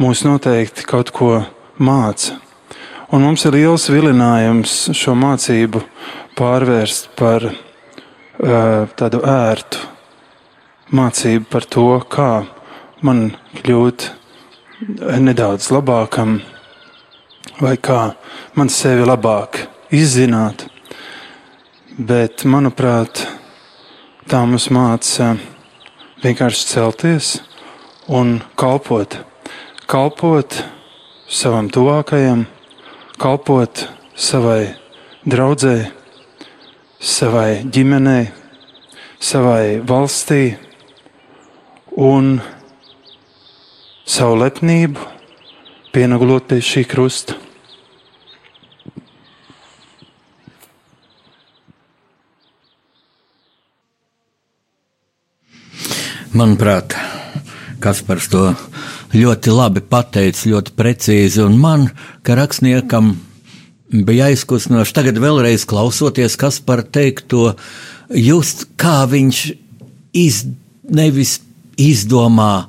mūs 0.00 0.24
noteikti 0.26 0.86
kaut 0.88 1.12
ko 1.14 1.44
māca. 1.78 2.38
Un 3.14 3.22
mums 3.22 3.44
ir 3.46 3.54
liels 3.54 3.86
vilinājums 3.92 4.72
šo 4.96 5.14
mācību 5.18 5.84
pārvērst 6.38 7.12
par 7.18 7.46
uh, 7.46 8.90
tādu 8.98 9.22
ērtu 9.22 9.90
mācību 10.94 11.46
par 11.50 11.66
to, 11.70 11.86
kā 12.10 12.44
man 13.06 13.28
kļūt 13.60 14.10
nedaudz 15.22 15.70
labākam, 15.72 16.40
vai 17.60 17.76
kā 17.78 18.14
man 18.58 18.70
sevi 18.72 19.06
labāk 19.06 19.64
izzināt. 19.94 20.66
Bet, 21.94 22.42
manuprāt, 22.50 23.22
tā 24.26 24.42
mums 24.42 24.66
māca 24.74 25.36
vienkārši 26.24 26.68
celties 26.70 27.26
un 28.08 28.38
kalpot. 28.56 29.18
Kalpot 29.84 30.56
savam 31.28 31.68
tuvākajam, 31.68 32.46
kalpot 33.20 33.84
savai 34.16 34.72
draudzēji, 35.28 35.90
savai 37.04 37.48
ģimenei, 37.68 38.30
savai 39.20 39.82
valstī 39.84 40.54
un 41.92 42.38
savu 44.08 44.40
lepnību 44.40 45.10
pienaglot 45.92 46.48
pie 46.48 46.64
šī 46.64 46.88
krusta. 46.88 47.43
Manuprāt, 56.34 56.96
Kaspars 57.78 58.24
to 58.26 58.48
ļoti 59.14 59.52
labi 59.54 59.78
pateica, 59.86 60.48
ļoti 60.50 60.72
precīzi, 60.74 61.38
un 61.44 61.52
man, 61.62 61.84
kā 62.26 62.34
rakstniekam, 62.34 63.12
bija 64.02 64.32
aizkustinoši. 64.32 64.96
Tagad 64.96 65.20
vēlreiz 65.22 65.62
klausoties 65.70 66.34
Kaspara 66.40 66.82
teikto, 66.82 67.52
just 68.10 68.64
kā 68.74 69.04
viņš 69.12 69.42
iz, 70.18 70.40
nevis 70.90 71.36
izdomā 71.78 72.66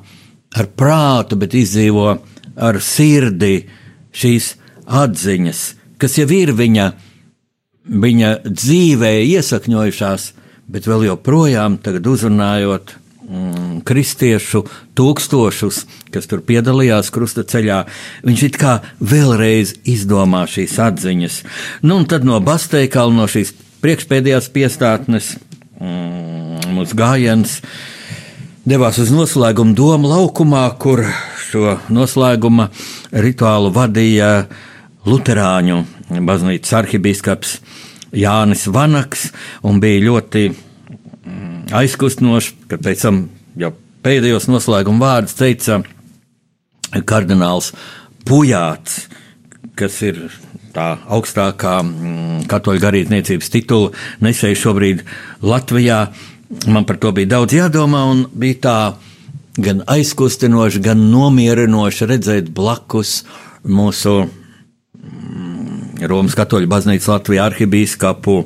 ar 0.53 0.69
prātu, 0.77 1.39
bet 1.41 1.55
izdzīvo 1.57 2.12
ar 2.55 2.77
sirdi 2.86 3.63
šīs 4.13 4.51
atziņas, 4.86 5.63
kas 5.98 6.19
jau 6.19 6.27
ir 6.38 6.53
viņa, 6.53 6.86
viņa 7.89 8.29
dzīvē 8.45 9.12
iesakņojušās, 9.24 10.27
bet 10.69 10.86
vēl 10.86 11.07
joprojām 11.10 11.79
tagad 11.81 12.13
uzrunājot 12.13 12.95
mm, 13.29 13.82
kristiešu 13.88 14.63
tūkstošus, 14.98 15.82
kas 16.13 16.29
tur 16.32 16.44
piedalījās 16.46 17.12
krustaceļā, 17.13 17.82
viņš 18.25 18.46
it 18.50 18.60
kā 18.62 18.77
vēlreiz 19.00 19.75
izdomā 19.89 20.46
šīs 20.50 20.77
atziņas. 20.88 21.41
Nu, 21.86 22.00
un 22.00 22.10
tad 22.10 22.27
no 22.27 22.39
Basteikala, 22.44 23.13
no 23.13 23.27
šīs 23.32 23.53
priekšpēdējās 23.84 24.50
piestātnes, 24.55 25.36
mm, 25.79 26.72
mūsu 26.75 26.98
gājiens 26.98 27.60
devās 28.65 29.00
uz 29.01 29.12
noslēguma 29.13 29.75
domu 29.77 30.10
laukumā, 30.10 30.67
kur 30.82 31.03
šo 31.46 31.77
noslēguma 31.94 32.70
rituālu 33.13 33.74
vadīja 33.75 34.32
Lutāņu 35.05 35.83
baznīcas 36.25 36.74
arhibīskaps 36.79 37.59
Jānis 38.16 38.66
Vanaks, 38.74 39.27
un 39.61 39.77
bija 39.83 40.01
ļoti 40.07 40.48
aizkustinoši, 41.74 42.56
ka 42.70 42.80
pēc 42.82 43.06
tam 43.08 43.25
jau 43.58 43.72
pēdējos 44.06 44.50
noslēguma 44.51 45.06
vārdus 45.06 45.38
teica 45.40 45.82
kardināls 47.06 47.74
Pujāts, 48.25 49.06
kas 49.78 50.00
ir 50.01 50.18
tā 50.75 50.96
augstākā 51.14 51.75
mm, 51.84 52.46
katoļu 52.51 52.82
garīdzniecības 52.84 53.51
titula 53.54 53.92
nesēja 54.25 54.58
šobrīd 54.64 55.04
Latvijā. 55.46 56.00
Man 56.70 56.88
par 56.90 56.98
to 57.01 57.12
bija 57.16 57.36
daudz 57.36 57.56
jādomā, 57.56 58.01
un 58.12 58.25
bija 58.34 58.58
tā 58.66 58.78
gan 59.62 59.84
aizkustinoši, 59.88 60.82
gan 60.84 61.06
nomierinoši 61.12 62.10
redzēt 62.10 62.50
blakus 62.56 63.22
mūsu 63.66 64.25
mm, 64.25 66.06
Romas 66.10 66.36
katoļu 66.38 66.70
baznīcas 66.72 67.12
Latvijā 67.14 67.46
arhibīskapu 67.51 68.40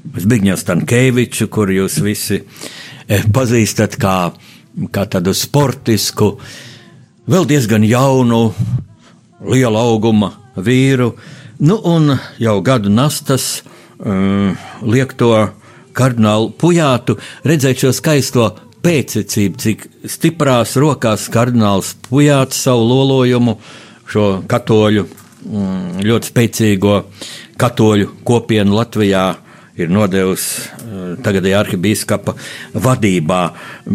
Zbigņu 0.00 0.56
Stankēviču, 0.56 1.48
kur 1.52 1.70
jūs 1.72 2.00
visi 2.04 2.40
eh, 2.40 3.24
pazīstat 3.32 3.98
kā, 4.00 4.16
kā 4.92 5.04
tādu 5.12 5.34
sportisku, 5.36 6.32
vēl 7.30 7.46
diezgan 7.50 7.84
jaunu, 7.86 8.50
liela 9.46 9.84
auguma 9.84 10.32
vīru, 10.56 11.12
nu 11.60 11.76
un 11.84 12.14
jau 12.40 12.56
gadu 12.64 12.92
nastas 12.92 13.60
um, 13.98 14.56
liek 14.82 15.12
to 15.20 15.32
kardinālu 15.96 16.50
pujātu, 16.56 17.18
redzēt 17.44 17.84
šo 17.84 17.92
skaisto 17.96 18.48
pēctecību, 18.84 19.60
cik 19.60 19.86
stiprās 20.08 20.76
rokās 20.80 21.28
kardināls 21.32 21.94
pujāts 22.08 22.62
savu 22.64 22.86
lolojumu, 22.88 23.58
šo 24.10 24.26
katoļu, 24.50 25.06
mm, 25.44 26.00
ļoti 26.06 26.32
spēcīgo 26.32 26.96
katoļu 27.60 28.14
kopienu 28.26 28.78
Latvijā 28.80 29.24
ir 29.84 29.92
nodevusi 29.92 30.62
eh, 30.66 31.00
tagadējā 31.24 31.60
arhibīskapa 31.64 32.34
vadībā. 32.74 33.40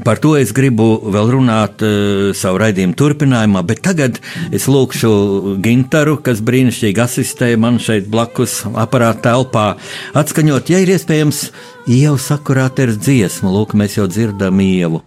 Par 0.06 0.22
to 0.24 0.36
es 0.40 0.54
gribu 0.56 0.88
vēl 1.14 1.32
runāt 1.36 1.84
uh, 1.86 2.32
savu 2.36 2.60
raidījumu 2.62 2.98
turpinājumā, 3.00 3.64
bet 3.68 3.82
tagad 3.86 4.20
es 4.56 4.68
lūkšu 4.72 5.56
Gintaru, 5.64 6.18
kas 6.26 6.44
brīnišķīgi 6.46 7.04
asistēja 7.06 7.62
man 7.62 7.80
šeit 7.84 8.10
blakus 8.12 8.62
aparāta 8.74 9.30
telpā, 9.32 9.66
atskaņot, 10.18 10.72
ja 10.74 10.84
ir 10.84 10.96
iespējams, 10.98 11.48
ievu 11.88 12.20
sakurāters 12.22 13.00
dziesmu. 13.02 13.54
Lūk, 13.56 13.78
mēs 13.80 14.00
jau 14.00 14.10
dzirdam 14.12 14.62
ievu. 14.64 15.04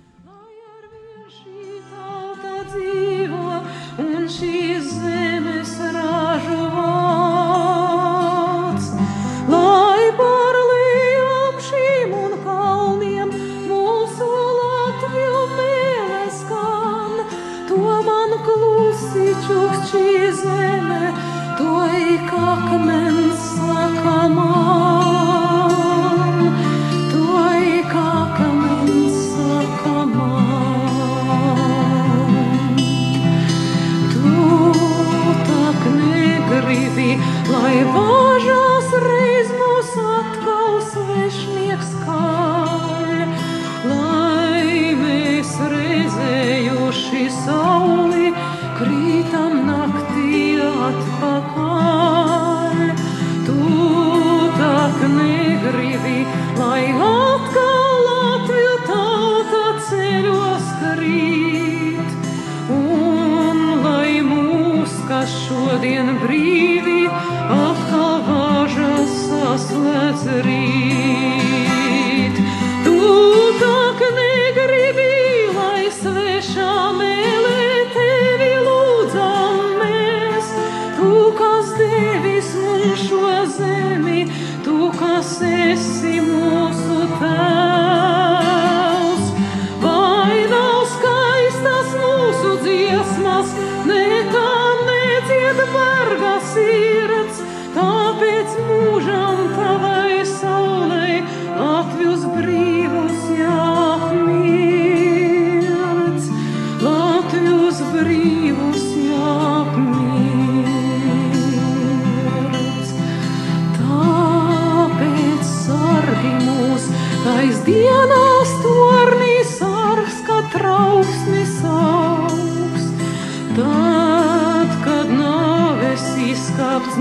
tevis 81.78 82.52
un 82.58 82.86
šo 83.06 83.24
zemi, 83.56 84.26
tu 84.64 84.92
kas 84.98 85.34
esi 85.54 86.18
mūsu 86.28 87.02
tēvs. 87.18 87.77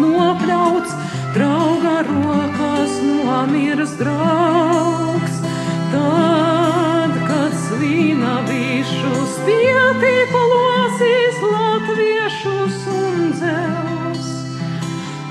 Nopļauts, 0.02 0.94
drauga 1.36 2.02
rokās 2.08 2.98
nomiras 3.04 3.94
draugs. 4.00 5.40
Tad, 5.92 7.16
kad 7.28 7.56
svina 7.66 8.36
višus 8.50 9.38
pietīpolosīs 9.48 11.42
latviešus 11.46 12.80
un 12.98 13.32
dzels. 13.38 14.30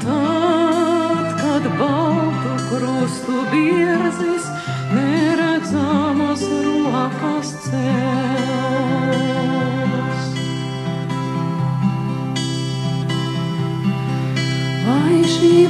Tad, 0.05 1.27
kad 1.43 1.71
baltu 1.81 2.57
krustu 2.71 3.43
birzis 3.53 4.46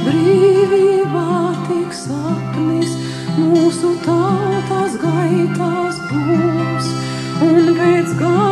šī 0.07 0.13
brīvība 0.15 1.23
tik 1.67 1.93
sapnis 1.93 2.95
mūsu 3.37 3.93
tautas 4.05 4.97
gaitās 5.03 6.01
būs, 6.11 6.91
un 7.47 7.73
pēc 7.79 8.13
gadiem 8.21 8.46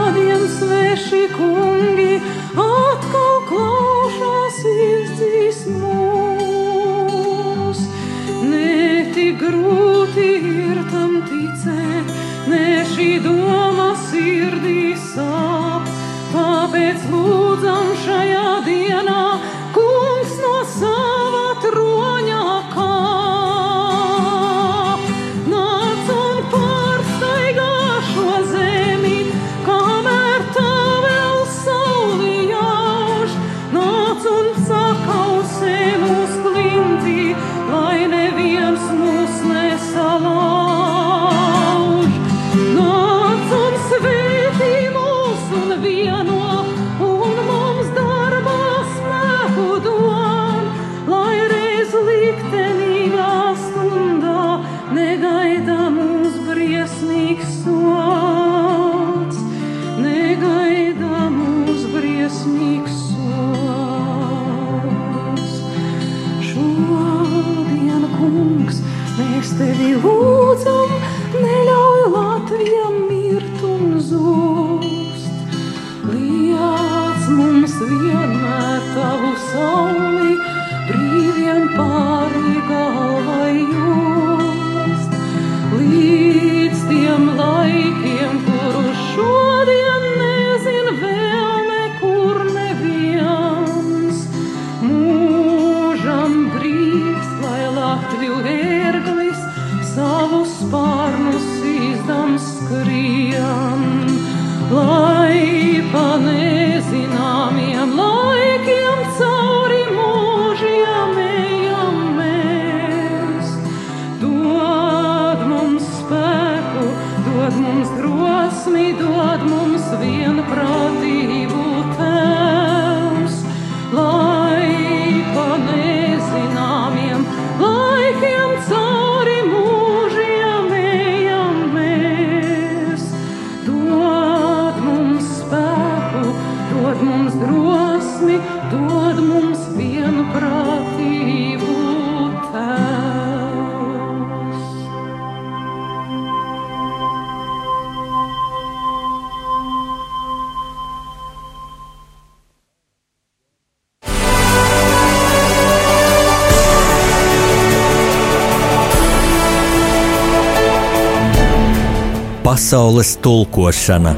Pasaules 162.45 163.15
tulkošana 163.25 164.11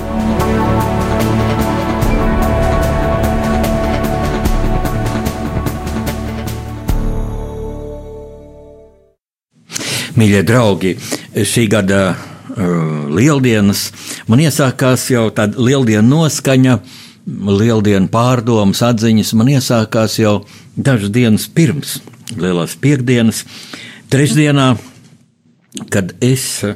Mīļie 10.17 10.41
draugi, 10.43 10.91
šī 11.39 11.63
gada 11.71 12.01
uh, 12.11 13.07
lieldienas 13.15 13.85
man 14.27 14.43
iesākās 14.43 15.07
jau 15.13 15.29
tāda 15.31 15.55
lieldienu 15.63 16.03
noskaņa, 16.11 16.75
lieldienu 17.47 18.11
pārdomas, 18.11 18.83
atziņas. 18.83 19.35
Man 19.39 19.55
iesākās 19.55 20.19
jau 20.19 20.41
dažas 20.75 21.15
dienas 21.15 21.47
pirms 21.47 22.01
lielās 22.35 22.75
piekdienas, 22.75 23.45
trešdienā, 24.11 24.73
kad 25.93 26.17
es 26.19 26.49
uh, 26.67 26.75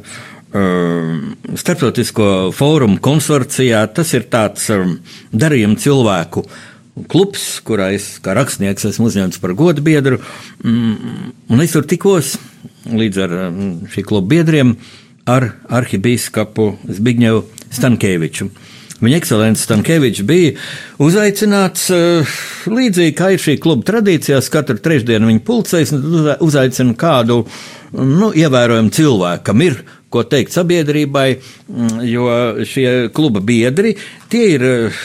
starptautisko 0.52 2.26
fórumu 2.56 3.00
konsorcijā, 3.04 3.86
tas 3.96 4.12
ir 4.18 4.28
tāds 4.32 4.68
um, 4.76 4.98
darījuma 5.32 5.80
cilvēku 5.80 6.44
klubs, 7.12 7.62
kurā 7.64 7.94
es 7.96 8.18
kā 8.24 8.36
rakstnieks 8.36 8.90
esmu 8.90 9.08
uzņemts 9.08 9.40
par 9.40 9.54
godu 9.56 9.84
biedru, 9.86 10.20
mm, 10.64 11.30
un 11.56 11.64
es 11.64 11.72
tur 11.72 11.88
tikos 11.88 12.36
līdz 12.92 13.22
ar 13.24 13.38
um, 13.48 13.62
šī 13.92 14.04
kluba 14.08 14.28
biedriem 14.36 14.76
ar 15.32 15.54
arhibīskapu 15.72 16.68
Zbigņevu 17.00 17.46
Stankēviču. 17.72 18.50
Viņa 19.02 19.18
ekscelence 19.18 19.64
Stankēvičs 19.66 20.26
bija 20.30 20.52
uzaicināts 21.02 21.88
līdzīgi 22.70 23.16
kā 23.18 23.32
ir 23.34 23.42
šī 23.42 23.56
kluba 23.62 23.88
tradīcijās. 23.88 24.52
Katru 24.54 24.78
trešdienu 24.78 25.32
viņa 25.32 25.42
pulcēs 25.48 25.96
un 25.96 26.30
uzaicina 26.46 26.94
kādu 27.00 27.40
nu, 27.98 28.30
ievērojumu 28.30 28.94
cilvēku, 28.94 29.46
kam 29.48 29.66
ir 29.66 29.80
ko 30.12 30.24
teikt 30.28 30.54
sabiedrībai, 30.56 31.28
mm, 31.38 32.02
jo 32.10 32.28
šie 32.68 33.12
kluba 33.16 33.42
biedri, 33.44 33.96
tie 34.32 34.44
ir 34.56 34.66
eh, 34.68 35.00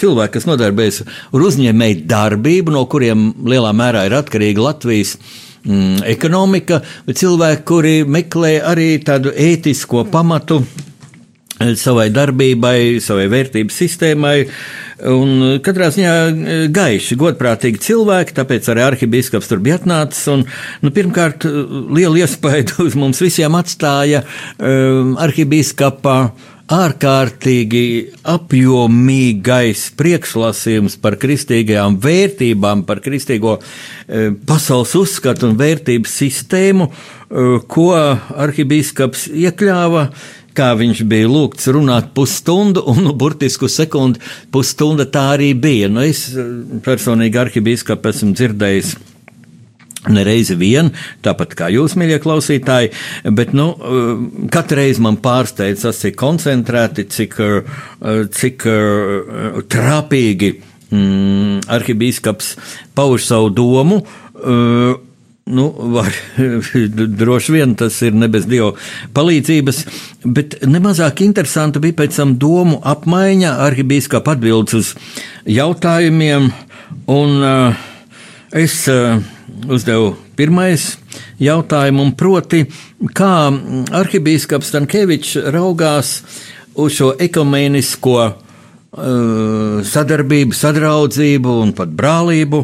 cilvēki, 0.00 0.34
kas 0.38 0.48
nodarbojas 0.50 1.04
ar 1.06 1.46
uzņēmēju 1.50 2.02
darbību, 2.10 2.74
no 2.74 2.84
kuriem 2.90 3.30
lielā 3.46 3.72
mērā 3.76 4.04
ir 4.08 4.18
atkarīga 4.18 4.66
Latvijas 4.66 5.16
mm, 5.64 6.02
ekonomika, 6.10 6.82
bet 7.06 7.22
cilvēki, 7.22 7.66
kuri 7.70 7.96
meklē 8.04 8.56
arī 8.72 8.92
tādu 9.06 9.34
ētisko 9.34 10.08
pamatu 10.10 10.64
savai 11.80 12.08
darbībai, 12.12 13.00
savai 13.04 13.28
vērtības 13.30 13.80
sistēmai. 13.82 14.36
Un 15.10 15.60
katrā 15.64 15.88
ziņā 15.92 16.12
e, 16.12 16.58
gaiši, 16.72 17.16
godprātīgi 17.20 17.80
cilvēki, 17.86 18.36
tāpēc 18.36 18.68
arī 18.72 18.84
arhibīskaps 18.84 19.48
tur 19.48 19.62
bija 19.64 19.78
atnācis. 19.80 20.26
Un, 20.32 20.44
nu, 20.84 20.92
pirmkārt, 20.94 21.46
e, 21.48 21.64
lielu 21.96 22.20
iespaidu 22.20 22.86
uz 22.86 22.96
mums 23.00 23.20
visiem 23.24 23.56
atstāja 23.60 24.24
um, 24.58 25.16
arhibīskapa 25.20 26.16
ārkārtīgi 26.70 27.84
apjomīgais 28.30 29.88
priekšlasījums 29.98 31.00
par 31.02 31.16
kristīgajām 31.18 31.96
vērtībām, 31.98 32.84
par 32.86 33.00
kristīgo 33.02 33.56
pasaules 34.46 34.92
uzskatu 35.00 35.48
un 35.48 35.56
vērtības 35.58 36.14
sistēmu, 36.22 36.86
ko 37.74 37.88
arhibīskaps 37.98 39.26
iekļāva 39.34 40.04
kā 40.60 40.70
viņš 40.76 41.04
bija 41.08 41.28
lūgts 41.30 41.70
runāt 41.72 42.12
pusstundu, 42.16 42.84
un 42.90 43.04
nu, 43.06 43.14
burtisku 43.16 43.70
sekundi 43.70 44.20
pusstunda 44.52 45.06
tā 45.08 45.30
arī 45.36 45.52
bija. 45.56 45.88
Nu, 45.92 46.04
es 46.04 46.28
eh, 46.34 46.50
personīgi 46.84 47.40
arhibīskapu 47.40 48.12
esmu 48.12 48.34
dzirdējis. 48.36 48.98
Nereizi 50.08 50.54
vien, 50.56 50.86
tāpat 51.20 51.52
kā 51.58 51.66
jūs, 51.68 51.92
mīļie 52.00 52.16
klausītāji, 52.24 52.88
bet 53.36 53.52
nu, 53.56 53.68
eh, 53.76 54.22
katru 54.52 54.80
reizi 54.80 55.04
man 55.04 55.20
pārsteidz 55.20 55.84
tas, 55.84 56.00
cik 56.00 56.16
koncentrēti, 56.20 57.04
cik, 57.12 57.36
eh, 57.44 58.24
cik 58.40 58.64
trāpīgi 59.70 60.54
mm, 60.90 61.68
arhibīskaps 61.76 62.56
pauž 62.96 63.28
savu 63.28 63.52
domu. 63.54 64.02
Uh, 64.40 64.96
Nu, 65.46 65.70
var, 65.94 66.12
droši 67.20 67.52
vien 67.52 67.74
tas 67.74 67.96
ir 68.06 68.14
ne 68.14 68.28
bez 68.30 68.46
dieva 68.46 68.74
palīdzības, 69.16 69.80
bet 70.24 70.58
nemazāk 70.68 71.24
interesanta 71.24 71.80
bija 71.82 71.96
pēc 72.02 72.18
tam 72.20 72.36
domu 72.38 72.78
apmaiņa, 72.86 73.56
arhibīskapa 73.66 74.36
atbildes 74.36 74.76
uz 74.78 74.92
jautājumiem, 75.48 76.50
un 77.10 77.34
uh, 77.40 77.86
es 78.52 78.82
uh, 78.92 79.16
uzdevu 79.66 80.12
pirmais 80.38 80.84
jautājumu, 81.40 82.10
proti, 82.20 82.62
kā 83.16 83.32
arhibīskaps 83.96 84.70
Stankēvičs 84.70 85.38
raugās 85.54 86.20
uz 86.78 86.94
šo 87.00 87.10
ekumēnisko 87.20 88.20
uh, 88.20 89.82
sadarbību, 89.88 90.56
sadraudzību 90.56 91.58
un 91.64 91.74
pat 91.76 91.90
brālību, 91.96 92.62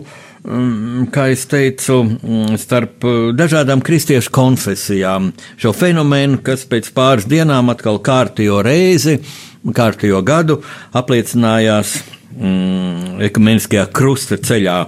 kā 1.13 1.27
jau 1.33 1.39
teicu, 1.51 1.97
mm, 2.07 2.59
starp 2.63 3.05
uh, 3.07 3.17
dažādām 3.35 3.83
kristiešu 3.83 4.31
konfesijām. 4.35 5.33
Šo 5.59 5.73
fenomenu, 5.75 6.39
kas 6.45 6.67
pēc 6.71 6.93
pāris 6.95 7.27
dienām 7.27 7.73
atkal 7.73 7.99
kārtējo 7.99 8.61
reizi, 8.63 9.19
kārtējo 9.67 10.23
gadu 10.27 10.61
apliecinājās 10.95 11.97
mm, 12.37 13.19
ekumeniskajā 13.27 13.89
krusta 13.97 14.39
ceļā 14.39 14.79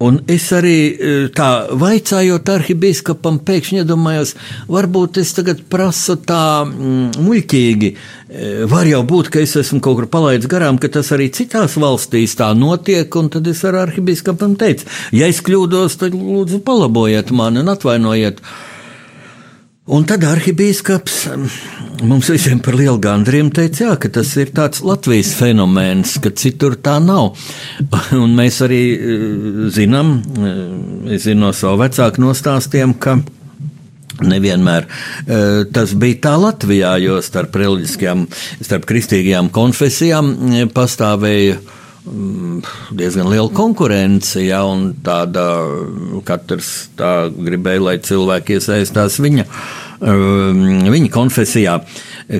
Un 0.00 0.16
es 0.32 0.46
arī 0.56 0.76
e, 0.88 1.10
tā 1.36 1.46
vaicājot 1.76 2.48
arhibīskapam, 2.48 3.36
pēkšņi 3.44 3.82
iedomājos, 3.82 4.32
varbūt 4.72 5.20
es 5.20 5.34
tagad 5.36 5.60
prasu 5.68 6.16
tā 6.24 6.64
mm, 6.64 7.20
muļķīgi. 7.20 7.90
E, 7.92 8.48
var 8.70 8.88
jau 8.88 9.02
būt, 9.04 9.28
ka 9.34 9.42
es 9.44 9.52
esmu 9.60 9.82
kaut 9.84 9.98
kur 9.98 10.08
palaidis 10.08 10.48
garām, 10.48 10.80
ka 10.80 10.88
tas 10.88 11.12
arī 11.12 11.28
citās 11.36 11.76
valstīs 11.76 12.38
tā 12.40 12.48
notiek, 12.56 13.12
un 13.20 13.28
tad 13.34 13.52
es 13.52 13.60
ar 13.68 13.76
arhibīskapam 13.82 14.56
teicu, 14.60 14.88
ja 15.12 15.28
es 15.28 15.42
kļūdos, 15.44 16.00
tad 16.00 16.16
lūdzu 16.16 16.62
palabojiet 16.64 17.34
mani 17.36 17.60
un 17.60 17.74
atvainojiet. 17.74 18.40
Un 19.90 20.04
tad 20.06 20.22
arhibīskaps 20.22 21.14
mums 22.06 22.28
visiem 22.30 22.60
par 22.62 22.76
lielu 22.78 22.94
gandriem 23.02 23.48
teica, 23.54 23.88
jā, 23.88 23.94
ka 23.98 24.10
tas 24.14 24.30
ir 24.38 24.52
tāds 24.54 24.84
Latvijas 24.86 25.32
fenomens, 25.34 26.12
ka 26.22 26.30
citur 26.30 26.76
tā 26.78 27.00
nav. 27.02 27.34
Un 28.22 28.36
mēs 28.38 28.60
arī 28.66 28.80
eh, 28.94 29.26
zinām, 29.74 30.14
eh, 30.38 30.62
es 31.16 31.26
zinu 31.26 31.48
no 31.48 31.52
savu 31.56 31.82
vecāku 31.82 32.22
nostāstiem, 32.22 32.94
ka 33.02 33.18
Nevienmēr 34.20 34.84
tas 35.72 35.94
bija 35.96 36.18
tā 36.26 36.34
Latvijā, 36.36 36.90
jo 37.00 37.14
starp 37.24 37.54
reliģiskajām, 37.56 38.26
starp 38.60 38.84
kristīgajām 38.90 39.48
konfesijām 39.54 40.34
pastāvēja 40.76 41.54
mm, 41.56 41.79
diezgan 42.04 43.28
liela 43.28 43.50
konkurence, 43.52 44.40
ja, 44.40 44.62
un 44.64 44.94
tāda 45.04 45.44
katrs 46.24 46.90
tā 46.96 47.28
gribēja, 47.34 47.84
lai 47.84 47.98
cilvēki 48.04 48.56
iesaistās 48.56 49.20
viņa 49.20 49.46
Ehm, 50.00 50.86
viņa 50.88 51.10
konfesijā, 51.12 51.74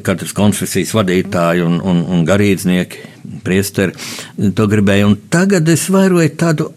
katras 0.04 0.32
konfesijas 0.36 0.94
vadītāji 0.96 1.64
un, 1.66 1.76
un, 1.84 2.02
un 2.08 2.22
garīdznieki, 2.24 3.02
priesteri 3.44 4.52
to 4.56 4.66
gribēja. 4.70 5.10
Un 5.10 5.18
tagad 5.32 5.68
es 5.68 5.84
vairoju 5.92 6.30
tādu 6.40 6.70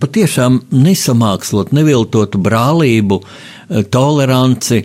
patiešām 0.00 0.60
nesamākslot, 0.70 1.74
neviltotu 1.76 2.38
brālību, 2.40 3.18
eh, 3.20 3.82
toleranci 3.90 4.84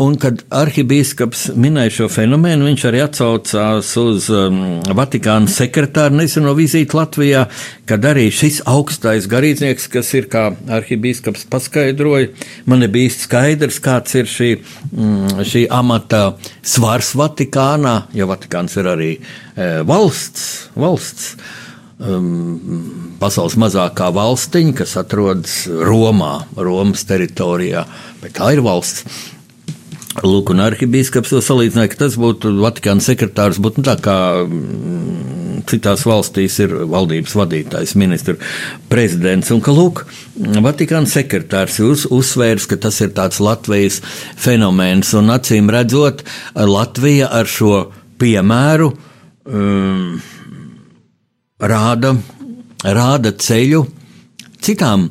Un, 0.00 0.14
kad 0.18 0.40
arhibīskaps 0.56 1.50
minēja 1.60 1.92
šo 1.94 2.06
fenomenu, 2.10 2.64
viņš 2.64 2.84
arī 2.88 3.02
atsaucās 3.04 3.90
uz 4.00 4.28
um, 4.32 4.56
Vatikāna 4.96 5.50
sekretāru 5.52 6.16
neseno 6.16 6.54
vizīti 6.58 6.96
Latvijā, 6.96 7.44
kad 7.86 8.08
arī 8.08 8.24
šis 8.32 8.62
augstais 8.72 9.28
garīdznieks, 9.30 9.90
kas 9.92 10.14
ir, 10.16 10.30
kā 10.32 10.46
arhibīskaps 10.78 11.44
paskaidroja, 11.52 12.32
man 12.66 12.82
nebija 12.82 13.10
īsti 13.12 13.28
skaidrs, 13.28 13.78
kāds 13.84 14.16
ir 14.18 14.30
šī, 14.32 14.50
mm, 14.90 15.44
šī 15.52 15.66
amata 15.70 16.22
svars 16.64 17.12
Vatikānā, 17.20 17.98
jo 18.16 18.30
Vatikāns 18.32 18.78
ir 18.80 18.88
arī 18.96 19.10
e, 19.20 19.68
valsts, 19.86 20.48
valsts 20.72 21.34
um, 22.00 23.12
pasaules 23.20 23.58
mazākā 23.60 24.08
valstiņa, 24.16 24.74
kas 24.80 24.96
atrodas 25.04 25.60
Romā, 25.68 26.34
Romas 26.56 27.04
teritorijā, 27.06 27.84
bet 28.24 28.40
tā 28.40 28.54
ir 28.56 28.64
valsts. 28.64 29.30
Lūk, 30.20 30.50
un 30.52 30.60
arhibīskaps 30.60 31.30
to 31.32 31.40
salīdzināja, 31.40 31.88
ka 31.94 32.02
tas 32.02 32.18
būtu 32.20 32.50
Vatikāna 32.60 33.00
sekretārs, 33.00 33.60
būtu 33.62 33.80
nu, 33.80 33.86
tā 33.86 33.94
kā 34.02 34.16
mm, 34.44 35.62
citās 35.70 36.04
valstīs 36.04 36.58
ir 36.60 36.74
valdības 36.92 37.32
vadītājs, 37.38 37.94
ministra 37.96 38.36
prezidents, 38.92 39.48
un 39.54 39.62
ka, 39.64 39.72
lūk, 39.72 40.04
Vatikāna 40.36 41.08
sekretārs 41.08 41.80
uz, 41.80 42.04
uzsvērs, 42.12 42.68
ka 42.68 42.76
tas 42.84 43.00
ir 43.00 43.14
tāds 43.16 43.40
Latvijas 43.40 44.02
fenomens, 44.36 45.14
un 45.16 45.32
acīm 45.32 45.72
redzot, 45.72 46.26
Latvija 46.60 47.32
ar 47.32 47.48
šo 47.48 47.86
piemēru 48.20 48.92
um, 48.92 50.20
rāda, 51.72 52.18
rāda 52.84 53.32
ceļu 53.32 53.86
citām 54.62 55.08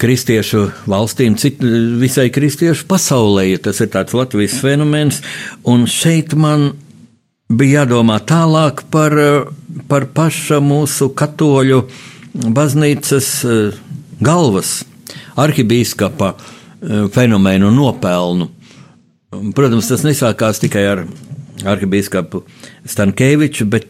kristiešu 0.00 0.66
valstīm, 0.90 1.36
cit, 1.40 1.60
visai 2.00 2.28
kristiešu 2.32 2.86
pasaulē, 2.90 3.46
ja 3.50 3.60
tas 3.68 3.80
ir 3.82 3.90
tāds 3.92 4.16
Latvijas 4.16 4.58
fenomens. 4.62 5.20
Un 5.68 5.86
šeit 5.90 6.34
man 6.38 6.72
bija 7.50 7.82
jādomā 7.82 8.20
tālāk 8.26 8.84
par, 8.92 9.16
par 9.90 10.06
paša 10.14 10.60
mūsu 10.64 11.10
katoļu 11.16 11.82
baznīcas 12.56 13.28
eh, 13.44 13.80
galvas, 14.22 14.80
arhibīskapa 15.40 16.32
eh, 16.36 17.04
fenomenu 17.14 17.72
nopelnu. 17.74 18.50
Protams, 19.30 19.90
tas 19.90 20.02
nesākās 20.06 20.58
tikai 20.62 20.86
ar 20.90 21.04
arhibīskapu 21.70 22.42
Stankēviču, 22.88 23.66
bet 23.70 23.86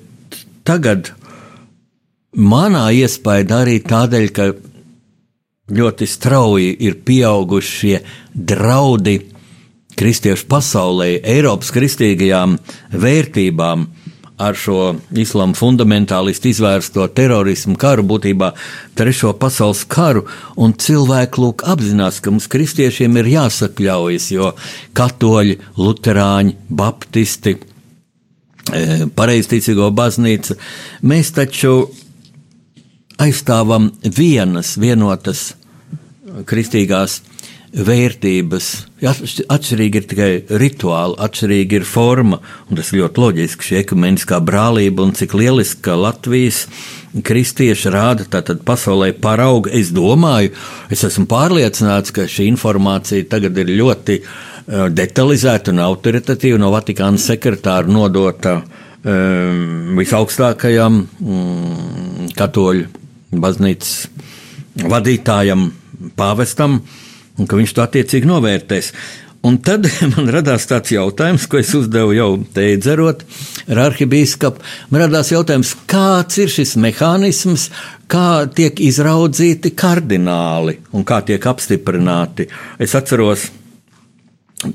tagad 0.68 1.12
manā 2.36 2.90
iespējā 2.98 3.62
arī 3.62 3.78
tādēļ, 3.86 4.26
ka 4.36 4.50
ļoti 5.70 6.06
strauji 6.08 6.72
ir 6.86 6.98
pieauguši 7.06 7.76
šie 7.80 8.00
draudi 8.34 9.18
kristiešu 10.00 10.48
pasaulē, 10.48 11.18
Eiropas 11.24 11.72
kristīgajām 11.74 12.58
vērtībām. 12.92 13.88
Ar 14.40 14.56
šo 14.56 14.94
islāma 15.20 15.52
fundamentālistu 15.52 16.48
izvērsto 16.48 17.04
terorismu 17.12 17.74
karu, 17.76 18.06
būtībā 18.08 18.48
trešo 18.96 19.34
pasaules 19.36 19.82
karu, 19.84 20.22
un 20.56 20.72
cilvēki 20.72 21.42
lūk 21.42 21.66
apzinās, 21.68 22.22
ka 22.24 22.32
mums 22.32 22.48
kristiešiem 22.48 23.20
ir 23.20 23.28
jāsakļaujas, 23.34 24.30
jo 24.32 24.54
katoļi, 24.96 25.58
luterāņi, 25.76 26.56
baptisti, 26.72 27.58
e, 28.72 28.86
pareizticīgo 29.12 29.90
baznīca, 29.92 30.56
mēs 31.04 31.34
taču 31.36 31.74
aizstāvam 33.20 33.90
vienas, 34.16 34.78
vienotas 34.80 35.50
kristīgās 36.48 37.20
vērtības. 37.70 38.68
Atšķirīgi 39.00 40.00
ir 40.00 40.06
tikai 40.10 40.30
rituāli, 40.58 41.16
atšķirīgi 41.22 41.78
ir 41.78 41.86
forma, 41.86 42.40
un 42.68 42.80
tas 42.80 42.90
ļoti 42.94 43.22
loģiski, 43.22 43.68
šī 43.68 43.78
ekumeniskā 43.84 44.40
brālība 44.42 45.06
un 45.06 45.14
cik 45.16 45.36
lieliski, 45.38 45.84
ka 45.86 45.94
Latvijas 45.98 46.64
kristieši 47.26 47.92
rāda 47.94 48.26
tātad 48.30 48.64
pasaulē 48.66 49.12
paraugu. 49.22 49.70
Es 49.74 49.92
domāju, 49.94 50.52
es 50.90 51.04
esmu 51.06 51.26
pārliecināts, 51.30 52.14
ka 52.14 52.26
šī 52.30 52.48
informācija 52.50 53.28
tagad 53.30 53.58
ir 53.62 53.72
ļoti 53.78 54.18
uh, 54.20 54.86
detalizēta 54.90 55.74
un 55.74 55.82
autoritatīva 55.86 56.58
no 56.60 56.72
Vatikāna 56.74 57.22
sekretāra 57.22 57.90
nodota 57.90 58.60
um, 58.60 59.94
visaugstākajam 59.98 61.04
um, 61.06 62.30
katoļu 62.34 62.90
baznīcas 63.30 63.94
vadītājam, 64.90 65.68
pāvestam. 66.18 66.80
Un 67.40 67.48
ka 67.48 67.56
viņš 67.56 67.74
to 67.76 67.84
attiecīgi 67.84 68.28
novērtēs. 68.28 68.92
Un 69.46 69.56
tad 69.64 69.86
man 70.14 70.28
radās 70.34 70.66
tāds 70.68 70.92
jautājums, 70.92 71.46
ko 71.48 71.60
es 71.60 71.70
uzdevu 71.76 72.12
jau 72.16 72.28
teidzerot 72.56 73.22
ar 73.72 73.84
arhibīskapu. 73.86 74.60
Man 74.92 75.06
radās 75.06 75.32
jautājums, 75.32 75.72
kāds 75.88 76.40
ir 76.42 76.52
šis 76.52 76.76
mehānisms, 76.80 77.70
kā 78.10 78.44
tiek 78.52 78.82
izraudzīti 78.84 79.72
kardināli 79.78 80.76
un 80.92 81.06
kā 81.08 81.22
tiek 81.24 81.46
apstiprināti. 81.48 82.50
Es 82.82 82.96
atceros, 82.98 83.48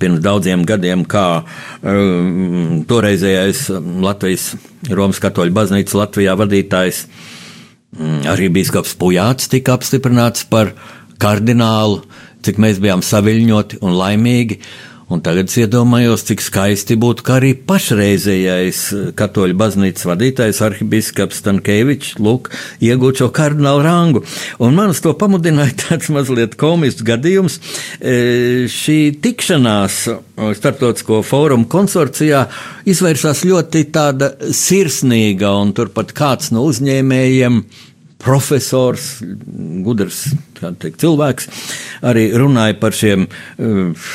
pirms 0.01 0.23
daudziem 0.25 0.65
gadiem, 0.65 1.05
kā 1.05 1.43
um, 1.85 2.81
toreizējais 2.89 3.67
Latvijas 4.01 4.53
Romas 4.89 5.21
katoļu 5.21 5.53
baznīcas 5.53 5.97
Latvijā 5.99 6.33
vadītājs 6.39 7.05
um, 7.05 8.17
arī 8.33 8.49
bīskaps 8.55 8.97
Pujāts 8.97 9.51
tika 9.51 9.77
apstiprināts 9.77 10.47
par 10.49 10.73
kardinālu 11.21 12.03
cik 12.45 12.61
mēs 12.61 12.81
bijām 12.83 13.05
saviļņoti 13.05 13.81
un 13.85 13.97
laimīgi. 13.99 14.59
Un 15.05 15.19
tagad 15.21 15.51
es 15.51 15.59
iedomājos, 15.61 16.23
cik 16.25 16.41
skaisti 16.41 16.95
būtu, 16.97 17.21
ka 17.27 17.35
arī 17.35 17.51
pašreizējais 17.69 18.79
eh, 18.89 19.03
katoļu 19.13 19.53
baznīcas 19.61 20.07
vadītājs, 20.09 20.63
arhibīskaps 20.65 21.43
Stankēvičs, 21.43 22.15
lūk, 22.25 22.49
iegūt 22.81 23.21
šo 23.21 23.27
kardinālu 23.37 23.83
rangu. 23.85 24.23
Un 24.57 24.73
man 24.73 24.95
uz 24.95 25.03
to 25.05 25.13
pamudināja 25.13 25.77
tāds 25.83 26.09
mazliet 26.09 26.57
komisks 26.57 27.05
gadījums. 27.05 27.59
E, 28.01 28.65
šī 28.65 28.99
tikšanās 29.21 30.01
starptautisko 30.57 31.21
fórumu 31.21 31.69
konsorcijā 31.69 32.47
izvērsās 32.89 33.45
ļoti 33.45 33.85
tāda 33.93 34.33
sirsnīga, 34.49 35.53
un 35.61 35.77
turpat 35.77 36.17
kāds 36.17 36.49
no 36.49 36.65
uzņēmējiem 36.65 37.61
profesors, 38.25 39.19
gudrs 39.85 40.25
teikt, 40.57 40.97
cilvēks, 41.03 41.49
arī 42.05 42.29
runāja 42.37 42.77
par 42.81 42.95
šiem 42.97 43.27
uh, 43.27 44.09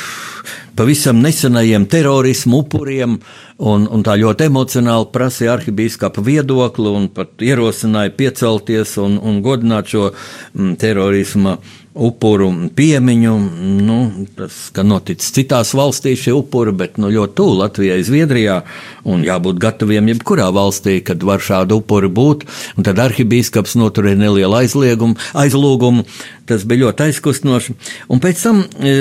pavisam 0.81 1.21
nesenajiem 1.21 1.87
terorismu 1.91 2.63
upuriem, 2.65 3.19
un, 3.61 3.85
un 3.93 4.05
tā 4.07 4.17
ļoti 4.17 4.47
emocionāli 4.49 5.11
prasīja 5.13 5.55
arhibīskapa 5.59 6.25
viedokli 6.25 6.89
un 6.97 7.11
pat 7.13 7.45
ierosināja 7.45 8.15
piecelties 8.17 8.97
un, 9.03 9.19
un 9.21 9.43
godināt 9.45 9.93
šo 9.93 10.09
mm, 10.11 10.75
terorisma 10.81 11.59
upuru 11.95 12.51
piemiņu. 12.77 13.35
Nu, 13.83 13.99
tas, 14.39 14.69
ka 14.75 14.85
noticis 14.87 15.33
citās 15.35 15.73
valstīs 15.75 16.23
šie 16.23 16.35
upuri, 16.39 16.75
bet 16.77 17.01
nu, 17.03 17.11
ļoti 17.11 17.37
tuvu 17.41 17.57
Latvijai, 17.61 18.01
Zviedrijā, 18.07 18.61
jābūt 19.05 19.59
gataviem 19.63 20.11
jebkurā 20.13 20.51
valstī, 20.55 21.01
kad 21.05 21.23
var 21.27 21.43
šādu 21.43 21.81
upuri 21.83 22.11
būt. 22.13 22.47
Un 22.79 22.87
tad 22.87 23.01
arhibīskaps 23.03 23.75
noturēja 23.81 24.21
nelielu 24.23 24.61
aizliegumu, 24.63 25.19
aizlūgumu. 25.35 26.07
Tas 26.51 26.65
bija 26.67 26.87
ļoti 26.87 27.05
aizkustinoši. 27.09 27.75
Un 28.11 28.23
pēc 28.23 28.43
tam 28.43 28.63
e, 28.83 28.95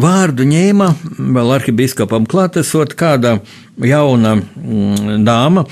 vārdu 0.00 0.46
ņēma 0.48 0.90
vēl 1.36 1.54
arhibīskapam 1.58 2.28
klātesot 2.28 2.94
kāda 2.96 3.38
jauna 3.84 4.34
mm, 4.38 5.22
dāma, 5.26 5.66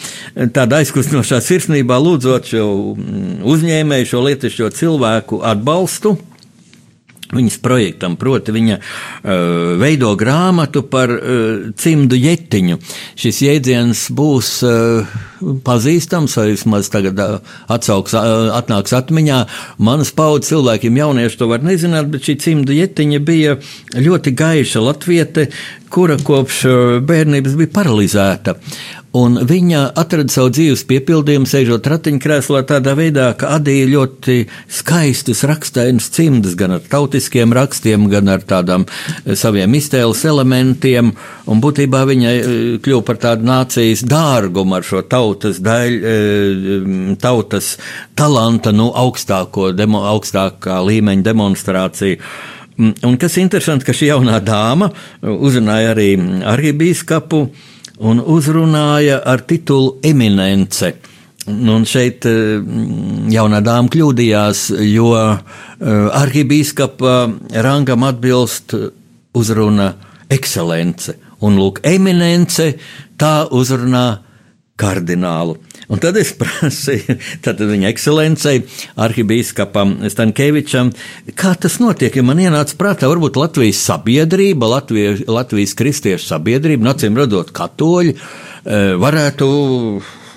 tādā 0.55 0.83
aizkustinošā 0.83 1.41
sirsnībā 1.43 1.97
lūdzot 2.03 2.53
šo 2.53 2.69
mm, 2.93 3.37
uzņēmēju, 3.49 4.11
šo 4.13 4.23
lietišķo 4.29 4.71
cilvēku 4.77 5.41
atbalstu 5.47 6.17
viņas 7.35 7.59
projektam, 7.65 8.17
proti, 8.21 8.55
viņa 8.55 8.79
uh, 8.79 9.77
veido 9.81 10.13
grāmatu 10.19 10.85
par 10.91 11.13
uh, 11.13 11.71
cimdu 11.79 12.19
jetiņu. 12.19 12.79
Šis 13.19 13.43
jēdziens 13.47 14.07
būs 14.15 14.53
uh, 14.67 15.17
pazīstams, 15.41 16.37
vai 16.39 16.49
vismaz 16.53 16.91
tagad 16.93 17.21
atsauks, 17.73 18.17
atnāks 18.17 18.95
atmiņā. 18.97 19.41
Manas 19.79 20.13
paudzes 20.17 20.53
cilvēkiem 20.53 21.01
jaunieši 21.03 21.41
to 21.41 21.51
var 21.51 21.65
nezināt, 21.67 22.11
bet 22.13 22.29
šī 22.29 22.39
cimdu 22.43 22.77
jetiņa 22.77 23.23
bija 23.27 23.57
ļoti 23.95 24.35
gaiša 24.37 24.85
latviete, 24.85 25.49
kura 25.93 26.19
kopš 26.23 26.63
bērnības 27.07 27.59
bija 27.59 27.75
paralizēta. 27.75 28.57
Un 29.17 29.39
viņa 29.49 29.95
atrada 29.97 30.29
savu 30.29 30.51
dzīves 30.53 30.83
piepildījumu, 30.91 31.49
sēžot 31.49 31.87
ratiņkrēslā, 31.89 32.61
tādā 32.69 32.93
veidā, 32.99 33.31
ka 33.39 33.55
adīja 33.57 33.87
ļoti 33.89 34.37
skaistus 34.69 35.41
rakstainus 35.49 36.11
cimdus, 36.13 36.57
gan 36.59 36.75
ar 36.77 36.83
tautiskiem 36.85 37.55
rakstiem, 37.57 38.11
gan 38.13 38.29
ar 38.35 38.45
tādām 38.45 38.85
saviem 39.25 39.73
iztēles 39.79 40.21
elementiem. 40.29 41.15
Un 41.49 41.63
būtībā 41.65 42.03
viņa 42.11 42.35
kļuva 42.85 43.07
par 43.07 43.23
tādu 43.23 43.49
nācijas 43.49 44.05
dārgumu 44.05 44.77
ar 44.77 44.85
šo 44.85 45.01
tautas 45.27 45.59
daļu, 45.63 45.99
eh, 46.07 47.17
tautas 47.21 47.77
talanta, 48.15 48.73
nu, 48.73 48.91
augstāko, 48.95 49.73
demo, 49.75 50.05
augstākā 50.07 50.79
līmeņa 50.87 51.23
demonstrāciju. 51.23 52.19
Un 52.79 53.17
kas 53.17 53.39
interesanti, 53.41 53.85
ka 53.85 53.93
šī 53.93 54.13
jaunā 54.13 54.41
dāma 54.45 54.91
uzrunāja 55.23 55.95
arī 55.95 56.11
arhibīskapu 56.45 57.49
un 57.99 58.21
uzrunāja 58.21 59.23
ar 59.25 59.41
titulu 59.49 59.99
Eminence. 60.05 60.95
Un 61.47 61.85
šeit 61.87 62.27
eh, 62.27 62.59
jaunā 63.33 63.63
dāma 63.63 63.89
kļūdījās, 63.89 64.69
jo 64.93 65.13
eh, 65.17 65.39
arhibīskapa 66.21 67.17
rangam 67.63 68.05
atbilst 68.05 68.75
uzruna 69.37 69.95
ekscelence. 70.31 71.17
Un 71.45 71.59
lūk, 71.61 71.83
eminence 71.85 72.73
tā 73.21 73.47
uzrunā 73.53 74.26
kardinālu. 74.81 75.57
Un 75.93 76.03
tad 76.03 76.19
es 76.21 76.33
prasīju 76.41 77.17
viņa 77.71 77.91
ekscelencei, 77.93 78.65
arhibīskapam 79.07 79.97
Stankēvičam, 80.13 80.93
kā 81.39 81.55
tas 81.61 81.79
notiek. 81.83 82.17
Ja 82.17 82.27
man 82.27 82.43
ienāca 82.43 82.79
prātā, 82.81 83.11
varbūt 83.11 83.41
Latvijas 83.41 83.83
sabiedrība, 83.89 84.71
Latvijas, 84.77 85.25
Latvijas 85.31 85.77
kristiešu 85.79 86.31
sabiedrība, 86.33 86.91
nacīm 86.91 87.19
radot 87.19 87.53
katoļi, 87.57 88.17
eh, 88.17 88.95
varētu 89.01 89.51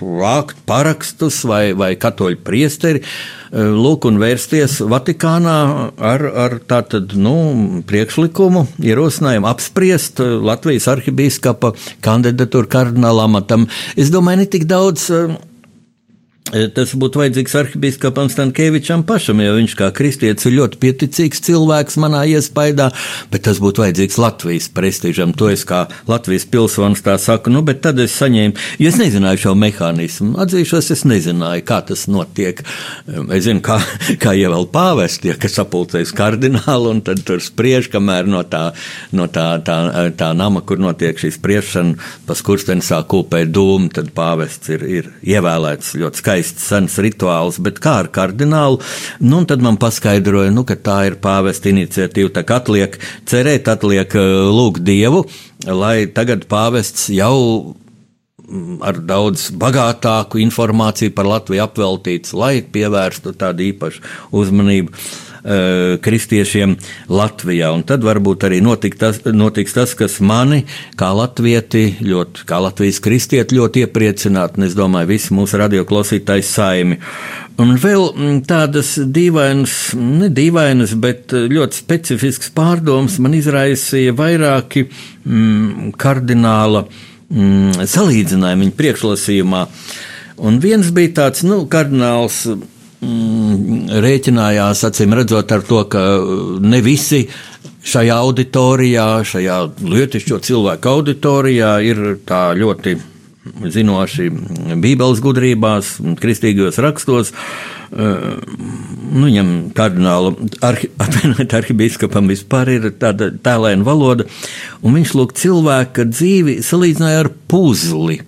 vākt 0.02 0.58
parakstus 0.70 1.42
vai, 1.48 1.74
vai 1.78 1.94
katoļu 2.00 2.42
priesteri, 2.46 3.04
eh, 3.04 3.70
lūk, 3.76 4.08
un 4.10 4.20
vērsties 4.22 4.80
Vatikānā 4.90 5.58
ar, 5.98 6.26
ar 6.46 6.58
tātad, 6.66 7.14
nu, 7.14 7.36
priekšlikumu, 7.90 8.66
ierosinājumu 8.82 9.50
apspriest 9.52 10.20
Latvijas 10.20 10.90
arhibīskapa 10.92 11.74
kandidatūru 12.06 12.72
kardinālā 12.72 13.30
amatam. 13.30 13.68
Es 14.00 14.12
domāju, 14.14 14.44
ne 14.44 14.50
tik 14.58 14.68
daudz 14.70 15.10
E, 15.10 15.28
tas 16.76 16.94
būtu 16.98 17.22
vajadzīgs 17.22 17.56
arhibīskapam 17.60 18.30
Stankēvičam 18.32 19.04
pašam, 19.08 19.42
jo 19.44 19.56
viņš 19.58 19.76
kā 19.78 19.90
kristietis 19.96 20.48
ir 20.50 20.56
ļoti 20.58 20.80
pieticīgs 20.82 21.44
cilvēks 21.46 22.00
manā 22.02 22.24
iespējā, 22.34 22.90
bet 23.32 23.46
tas 23.46 23.62
būtu 23.62 23.84
vajadzīgs 23.84 24.18
Latvijas 24.22 24.70
prestižam. 24.74 25.34
To 25.38 25.50
es 25.54 25.66
kā 25.68 25.86
Latvijas 26.10 26.48
pilsonis 26.50 27.04
tā 27.06 27.18
saku, 27.22 27.54
nu, 27.54 27.62
bet 27.66 27.84
tad 27.86 28.00
es 28.02 28.16
saņēmu, 28.18 28.58
jo 28.82 28.90
es 28.90 29.00
nezināju 29.00 29.44
šo 29.46 29.56
mehānismu. 29.60 30.36
Atzīšos, 30.42 30.92
es 30.96 31.06
nezināju, 31.10 31.66
kā 31.70 31.82
tas 31.86 32.08
notiek. 32.12 32.64
Es 33.36 33.46
zinu, 33.46 33.62
kā, 33.66 33.80
kā 34.24 34.34
ievēl 34.38 34.70
pāvesti, 34.74 35.32
ja 35.32 35.38
kas 35.40 35.58
sapulcēs 35.60 36.14
kardinālu 36.18 36.96
un 36.96 37.04
tad 37.06 37.24
tur 37.28 37.44
spriež, 37.44 37.92
kamēr 37.94 38.30
no 38.30 38.44
tā, 38.48 38.70
no 39.16 39.30
tā, 39.32 39.48
tā, 39.66 39.80
tā 40.18 40.32
nama, 40.38 40.64
kur 40.66 40.82
notiek 40.82 41.20
šī 41.20 41.34
spriešana, 41.38 42.10
pa 42.26 42.38
skursteni 42.38 42.86
sāk 42.86 43.10
kūpēt 43.14 43.54
dūmu, 43.54 43.94
tad 43.94 44.12
pāvests 44.18 44.74
ir, 44.74 44.86
ir 45.00 45.14
ievēlēts 45.26 45.96
ļoti 46.00 46.24
skaisti 46.24 46.39
skaists, 46.40 46.68
sens 46.70 46.98
rituāls, 47.00 47.60
bet 47.60 47.80
kā 47.80 48.00
ar 48.04 48.10
kardinālu, 48.12 48.80
nu, 49.20 49.44
tad 49.46 49.62
man 49.62 49.78
paskaidroja, 49.78 50.52
nu, 50.52 50.64
ka 50.64 50.76
tā 50.76 51.08
ir 51.10 51.20
pāvesta 51.20 51.70
iniciatīva, 51.70 52.32
tā 52.34 52.44
kā 52.44 52.60
atliek 52.60 52.98
cerēt, 53.26 53.68
atliek 53.68 54.10
uh, 54.16 54.50
lūgt 54.50 54.84
Dievu, 54.84 55.26
lai 55.68 56.08
tagad 56.08 56.48
pāvests 56.50 57.10
jau 57.12 57.76
mm, 58.48 58.80
ar 58.82 59.00
daudz 59.00 59.52
bagātāku 59.52 60.40
informāciju 60.40 61.14
par 61.16 61.28
Latviju 61.28 61.66
apveltīts, 61.66 62.34
lai 62.34 62.62
pievērstu 62.62 63.36
tādu 63.36 63.68
īpašu 63.72 64.04
uzmanību. 64.32 64.94
Uh, 65.40 65.96
kristiešiem 66.04 66.74
Latvijā. 67.08 67.70
Un 67.72 67.86
tad 67.88 68.04
varbūt 68.04 68.44
arī 68.44 68.58
tas, 69.00 69.22
notiks 69.24 69.72
tas, 69.72 69.94
kas 69.96 70.18
mani, 70.20 70.66
kā 71.00 71.14
latvieti, 71.16 71.96
ļoti, 72.04 72.44
kā 72.44 72.58
Latvijas 72.60 73.00
kristieti, 73.00 73.56
ļoti 73.56 73.86
iepriecināt, 73.86 74.58
un 74.58 74.68
es 74.68 74.76
domāju, 74.76 75.08
visi 75.08 75.32
mūsu 75.32 75.62
radioklausītāji 75.62 76.44
saimi. 76.44 76.98
Un 77.56 77.72
vēl 77.80 78.04
mm, 78.10 78.42
tādas 78.50 78.98
dīvainas, 79.00 79.94
ne 79.96 80.28
dīvainas, 80.28 80.98
bet 81.00 81.32
ļoti 81.32 81.80
specifiskas 81.86 82.52
pārdomas 82.52 83.16
man 83.24 83.38
izraisīja 83.40 84.18
vairāki 84.20 84.90
mm, 84.90 85.94
kardināla 85.96 86.84
mm, 87.30 87.88
salīdzinājumi 87.88 88.68
viņa 88.68 88.76
priekšlasījumā. 88.84 89.64
Un 90.44 90.60
viens 90.60 90.92
bija 90.92 91.16
tāds, 91.22 91.48
nu, 91.48 91.62
kardināls 91.72 92.44
rēķinājās, 93.00 94.84
acīm 94.90 95.16
redzot, 95.16 95.52
ar 95.56 95.64
to, 95.68 95.84
ka 95.92 96.02
ne 96.60 96.82
visi 96.84 97.24
šajā 97.88 98.18
auditorijā, 98.26 99.08
šajā 99.24 99.60
lietišķo 99.80 100.40
cilvēku 100.44 100.92
auditorijā 100.92 101.78
ir 101.88 102.20
tā 102.28 102.50
ļoti 102.60 102.98
zinoši 103.72 104.30
Bībeles 104.84 105.22
gudrībās, 105.24 105.96
kristīgajos 106.20 106.80
rakstos. 106.84 107.34
Nu, 107.90 109.24
viņam 109.26 109.72
kardinālu 109.74 110.36
arhi, 110.66 110.92
atvainojiet, 111.04 111.56
arhibīskapam 111.58 112.30
vispār 112.30 112.76
ir 112.76 112.92
tāda 113.02 113.32
tēlēna 113.32 113.88
valoda, 113.88 114.28
un 114.84 115.00
viņš 115.00 115.16
lūk 115.18 115.34
cilvēka 115.40 116.06
dzīvi 116.12 116.60
salīdzināja 116.66 117.24
ar 117.24 117.32
puzli, 117.50 118.20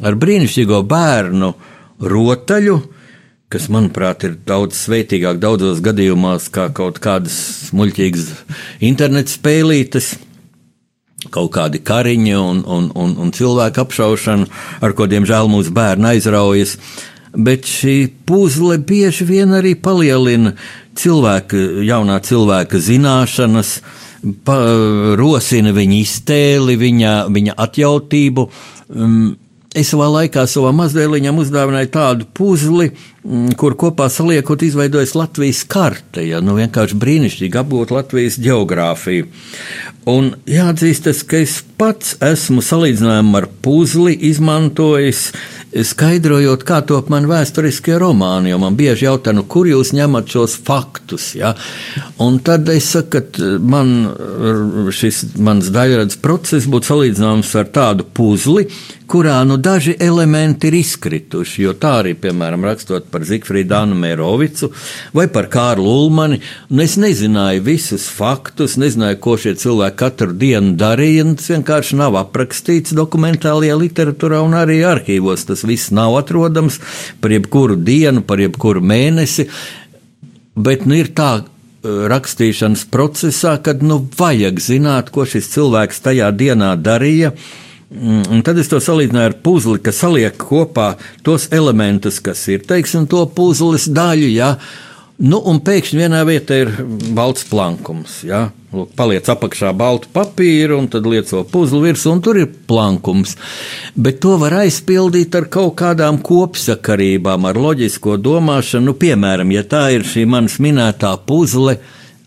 ar 0.00 0.16
brīnišķīgo 0.22 0.80
bērnu 0.88 1.52
rotaļu, 2.14 2.78
kas, 3.52 3.68
manuprāt, 3.72 4.24
ir 4.26 4.36
daudz 4.46 4.78
svētīgāk 4.86 5.40
daudzos 5.42 5.82
gadījumos, 5.84 6.50
kā 6.54 6.68
kaut 6.74 7.00
kādas 7.02 7.72
muļķīgas 7.76 8.30
internetu 8.84 9.36
spēlītes. 9.36 10.14
Kaut 11.32 11.54
kādi 11.54 11.80
kariņi 11.80 12.34
un, 12.36 12.58
un, 12.68 12.90
un, 13.00 13.14
un 13.24 13.30
cilvēku 13.32 13.80
apšaušana, 13.80 14.48
ar 14.84 14.92
ko, 14.96 15.06
diemžēl, 15.08 15.48
mūsu 15.48 15.72
bērni 15.74 16.10
aizraujas. 16.12 16.76
Bet 17.34 17.64
šī 17.66 17.96
puzle 18.28 18.76
bieži 18.78 19.24
vien 19.26 19.54
arī 19.56 19.72
palielina 19.74 20.52
cilvēka, 21.00 21.58
jaunā 21.88 22.18
cilvēka 22.22 22.78
zināšanas, 22.78 23.78
pa, 24.44 24.58
rosina 25.18 25.72
viņa 25.74 25.96
iztēli, 26.02 26.76
viņa, 26.80 27.14
viņa 27.32 27.56
atjautību. 27.64 28.46
Um, 28.94 29.32
Es 29.74 29.88
savā 29.90 30.06
laikā 30.06 30.44
savam 30.46 30.76
mazvēliņam 30.78 31.40
uzdāvināju 31.42 31.88
tādu 31.96 32.26
puzli, 32.38 32.92
mm, 33.24 33.56
kur 33.58 33.74
kopā 33.74 34.06
saliekot 34.06 34.62
izveidojas 34.62 35.16
Latvijas 35.18 35.64
karte, 35.66 36.22
ja 36.22 36.38
nu 36.38 36.54
vienkārši 36.54 36.98
brīnišķīgi 37.02 37.58
apgūt 37.58 37.90
Latvijas 37.90 38.38
geogrāfiju. 38.38 39.26
Un 40.06 40.30
jāatzīstas, 40.46 41.24
ka 41.26 41.40
es 41.42 41.56
pats 41.80 42.14
esmu 42.22 42.62
salīdzinājumu 42.62 43.40
ar 43.40 43.48
puzli 43.66 44.14
izmantojis 44.30 45.32
skaidrojot, 45.82 46.62
kā 46.66 46.80
top 46.86 47.10
man 47.10 47.26
vēsturiskie 47.30 47.96
romāni, 47.98 48.52
jo 48.52 48.60
man 48.62 48.76
bieži 48.78 49.08
jautā, 49.08 49.34
nu, 49.34 49.42
kur 49.50 49.66
jūs 49.66 49.90
ņemat 49.96 50.30
šos 50.30 50.56
faktus. 50.66 51.32
Ja? 51.38 51.54
Un 52.22 52.38
tad 52.44 52.68
es 52.72 52.92
saku, 52.94 53.24
ka 53.24 53.52
man 53.58 53.94
šis 54.94 55.24
mans 55.42 55.72
daļradas 55.74 56.20
process 56.22 56.70
būtu 56.70 56.92
salīdzināms 56.92 57.54
ar 57.58 57.72
tādu 57.74 58.06
puzli, 58.06 58.68
kurā 59.10 59.36
nu 59.44 59.56
daži 59.60 59.96
elementi 60.00 60.68
ir 60.70 60.78
izkrituši. 60.78 61.62
Jo 61.62 61.74
tā 61.78 61.92
arī, 62.00 62.14
piemēram, 62.18 62.64
rakstot 62.64 63.10
par 63.12 63.24
Zikfrīdu 63.26 63.76
Anu 63.76 63.98
Mērovicu 64.00 64.70
vai 65.14 65.26
par 65.32 65.50
Kārlu 65.52 65.90
Ulmani, 66.04 66.40
un 66.72 66.82
es 66.84 66.96
nezināju 67.00 67.64
visus 67.66 68.06
faktus, 68.10 68.78
nezināju, 68.80 69.20
ko 69.24 69.36
šie 69.40 69.54
cilvēki 69.60 70.00
katru 70.00 70.32
dienu 70.38 70.74
darīja, 70.80 71.26
un 71.26 71.36
tas 71.38 71.50
vienkārši 71.52 72.00
nav 72.00 72.16
aprakstīts 72.22 72.96
dokumentālajā 72.96 73.76
literatūrā 73.82 74.40
un 74.44 74.56
arī 74.58 74.80
arhīvos. 74.88 75.46
Tas 75.50 75.63
viss 75.68 75.92
nav 75.94 76.16
atrodams 76.20 76.80
par 77.20 77.34
jebkuru 77.34 77.76
dienu, 77.80 78.22
par 78.26 78.42
jebkuru 78.42 78.82
mēnesi, 78.84 79.48
bet 80.54 80.86
nu 80.88 80.98
ir 81.00 81.12
tā 81.16 81.44
rakstīšanas 81.84 82.86
procesā, 82.92 83.58
kad 83.60 83.82
nu 83.84 83.98
vajag 84.18 84.62
zināt, 84.62 85.12
ko 85.12 85.26
šis 85.28 85.50
cilvēks 85.52 86.00
tajā 86.06 86.30
dienā 86.32 86.72
darīja. 86.80 87.34
Mm, 87.94 88.22
un 88.32 88.40
tad 88.46 88.58
es 88.58 88.70
to 88.72 88.80
salīdzināju 88.80 89.30
ar 89.30 89.36
puzli, 89.44 89.82
kas 89.84 90.00
saliek 90.00 90.38
kopā 90.40 90.94
tos 91.26 91.50
elementus, 91.52 92.22
kas 92.24 92.40
ir, 92.48 92.64
teiksim, 92.64 93.04
to 93.10 93.26
puzles 93.36 93.84
daļu, 93.92 94.30
ja, 94.32 94.54
Nu, 95.22 95.38
un 95.46 95.60
pēkšņi 95.62 96.00
vienā 96.00 96.24
vietā 96.26 96.56
ir 96.64 96.72
balts 97.14 97.44
plankums. 97.46 98.18
Ja? 98.26 98.48
Paliec 98.96 99.28
apakšā 99.30 99.72
baltu 99.76 100.10
papīru, 100.14 100.78
un 100.82 100.88
tad 100.92 101.06
lieco 101.08 101.44
puzli 101.50 101.82
virsū, 101.88 102.12
un 102.12 102.22
tur 102.24 102.38
ir 102.40 102.50
plankums. 102.68 103.36
Bet 103.94 104.20
to 104.24 104.36
var 104.42 104.58
aizpildīt 104.64 105.34
ar 105.38 105.48
kaut 105.52 105.76
kādām 105.80 106.20
kopsakarībām, 106.24 107.46
ar 107.50 107.60
loģisko 107.66 108.18
domāšanu. 108.22 108.90
Nu, 108.90 108.96
piemēram, 109.00 109.52
ja 109.54 109.64
tā 109.66 109.86
ir 109.96 110.06
šī 110.08 110.26
manas 110.28 110.58
minētā 110.62 111.14
puzle, 111.26 111.78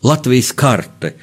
Latvijas 0.06 0.54
karte. 0.56 1.16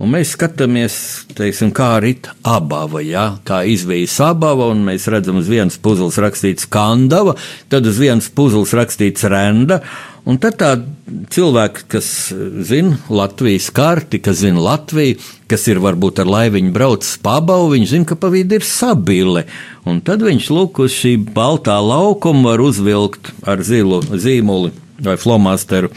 Un 0.00 0.14
mēs 0.14 0.30
skatāmies, 0.32 0.94
teiksim, 1.36 1.74
kā 1.76 1.90
rīt 2.00 2.30
abava, 2.48 3.02
ja? 3.04 3.34
kā 3.44 3.58
izvijas 3.68 4.14
abava, 4.24 4.70
un 4.72 4.80
mēs 4.86 5.04
redzam, 5.12 5.42
uz 5.42 5.50
vienas 5.50 5.76
puzles 5.82 6.16
rakstīts 6.24 6.64
kandava, 6.72 7.34
tad 7.68 7.84
uz 7.84 8.00
vienas 8.00 8.30
puzles 8.32 8.72
rakstīts 8.78 9.26
renda, 9.28 9.82
Un 10.28 10.36
tad 10.40 10.58
tā 10.60 10.74
cilvēki, 11.32 11.86
kas 11.90 12.08
zina 12.68 12.98
Latvijas 13.08 13.70
karti, 13.74 14.20
kas 14.22 14.42
zina 14.42 14.60
Latviju, 14.60 15.16
kas 15.50 15.64
ir 15.70 15.80
varbūt 15.82 16.20
ar 16.22 16.28
laiviņu 16.30 16.74
braucis 16.74 17.16
pabau, 17.24 17.70
viņi 17.72 17.88
zina, 17.94 18.08
ka 18.10 18.18
pa 18.20 18.28
vidu 18.32 18.58
ir 18.58 18.66
sabile. 18.66 19.46
Un 19.88 20.02
tad 20.04 20.24
viņš 20.26 20.50
lūk 20.52 20.82
uz 20.84 20.92
šī 20.92 21.16
baltā 21.32 21.78
laukuma 21.80 22.52
var 22.52 22.64
uzvilkt 22.64 23.32
ar 23.48 23.64
zilu 23.64 24.02
zīmuli 24.10 24.74
vai 25.00 25.16
flomasteru 25.16 25.88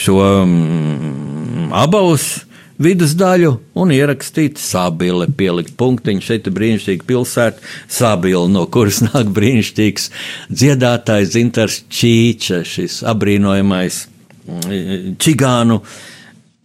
šo 0.00 0.16
mm, 0.46 1.72
abavus 1.76 2.45
vidusdaļu 2.82 3.52
un 3.80 3.92
ierakstīt 3.94 4.60
sabili, 4.60 5.28
pielikt 5.36 5.76
punktiņu. 5.80 6.24
Šeit 6.24 6.48
ir 6.48 6.56
brīnišķīga 6.56 7.06
pilsēta, 7.08 7.70
sabili, 7.88 8.50
no 8.52 8.66
kuras 8.72 9.02
nāk 9.08 9.32
brīnišķīgs 9.36 10.10
dziedātājs 10.52 11.32
Zintars 11.36 11.80
Čīča, 11.92 12.62
šis 12.66 13.00
apbrīnojamais 13.08 14.02
mm, 14.46 15.16
čigānu 15.22 15.80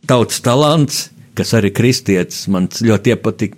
tautas 0.09 0.43
talants. 0.43 1.07
Kas 1.31 1.53
arī 1.55 1.69
kristietis 1.71 2.41
man 2.51 2.65
ļoti 2.67 3.13
iepatik, 3.13 3.53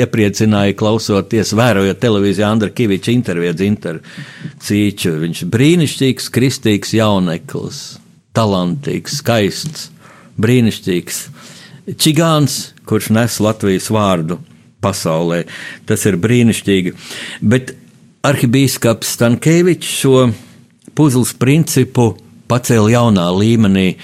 iepriecināja, 0.00 0.72
klausoties, 0.80 1.50
vērojot 1.52 1.98
televīzijā 2.00 2.48
Andra 2.48 2.70
Kaviča 2.72 3.12
interviju 3.12 3.58
Zintaru 3.58 4.00
Cīču. 4.64 5.12
Viņš 5.26 5.42
ir 5.44 5.50
brīnišķīgs, 5.52 6.30
kristīgs 6.32 6.94
jauneklis, 6.96 7.82
talantīgs, 8.34 9.18
skaists, 9.20 9.90
brīnišķīgs 10.40 11.20
čigāns, 11.98 12.72
kurš 12.86 13.10
nes 13.16 13.40
Latvijas 13.42 13.90
vārdu 13.92 14.38
pasaulē. 14.84 15.44
Tas 15.88 16.06
ir 16.08 16.18
brīnišķīgi. 16.20 16.94
Bet 17.40 17.74
arhibīskaps 18.26 19.14
Stankēvičs 19.16 19.94
šo 20.02 20.16
puzles 20.96 21.32
principu 21.38 22.12
pacēla 22.50 22.90
jaunā 22.96 23.28
līmenī. 23.36 23.94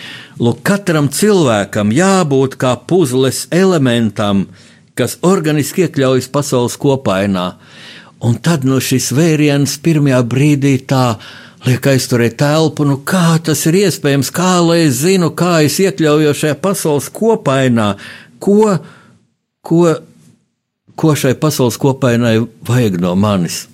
Lūk, 0.41 0.63
katram 0.67 1.11
cilvēkam 1.13 1.93
jābūt 1.95 2.57
kā 2.61 2.77
puzles 2.89 3.47
elementam, 3.55 4.47
kas 4.97 5.19
organiski 5.27 5.87
iekļaujas 5.87 6.31
pasaules 6.33 6.77
kopainā. 6.81 7.49
Un 8.25 8.39
tad 8.41 8.65
no 8.65 8.79
šis 8.81 9.11
vēriens 9.17 9.77
pirmajā 9.85 10.23
brīdī 10.25 10.79
tā 10.89 11.19
liek 11.67 11.87
aizturēt 11.91 12.39
telpu, 12.41 12.87
nu 12.87 13.01
kā 13.07 13.37
tas 13.43 13.65
ir 13.69 13.81
iespējams, 13.83 14.31
kā 14.35 14.57
lai 14.63 14.85
es 14.87 15.01
zinu, 15.03 15.33
kā 15.37 15.61
es 15.67 15.79
iekļaujos 15.83 16.43
šajā 16.43 16.59
pasaules 16.63 17.09
kopainā, 17.15 17.93
ko, 18.43 18.77
ko, 19.67 19.83
ko 20.95 21.15
šai 21.19 21.35
pasaules 21.41 21.79
kopainai 21.83 22.39
vajag 22.69 23.01
no 23.03 23.15
manis. 23.19 23.65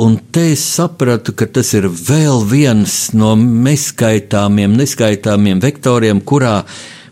Un 0.00 0.14
te 0.32 0.52
es 0.52 0.62
sapratu, 0.64 1.34
ka 1.36 1.48
tas 1.50 1.74
ir 1.76 1.90
vēl 1.90 2.44
viens 2.48 3.10
no 3.12 3.34
neskaitāmiem, 3.36 4.78
neskaitāmiem 4.78 5.60
vektoriem, 5.60 6.22
kurā 6.24 6.62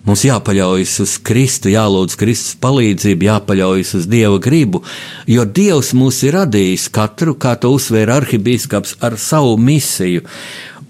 Mums 0.09 0.23
jāpaļaujas 0.25 0.93
uz 1.05 1.15
Kristu, 1.21 1.69
jālūdz 1.69 2.15
Kristus 2.17 2.55
palīdzību, 2.63 3.27
jāpaļaujas 3.27 3.91
uz 3.99 4.07
Dieva 4.09 4.39
gribu, 4.41 4.81
jo 5.29 5.43
Dievs 5.45 5.91
mūs 5.93 6.23
ir 6.25 6.33
radījis 6.39 6.87
katru, 6.97 7.35
kā 7.37 7.53
to 7.61 7.75
uzsvēra 7.77 8.17
arhibīskaps, 8.23 8.95
ar 9.05 9.19
savu 9.21 9.59
misiju. 9.61 10.25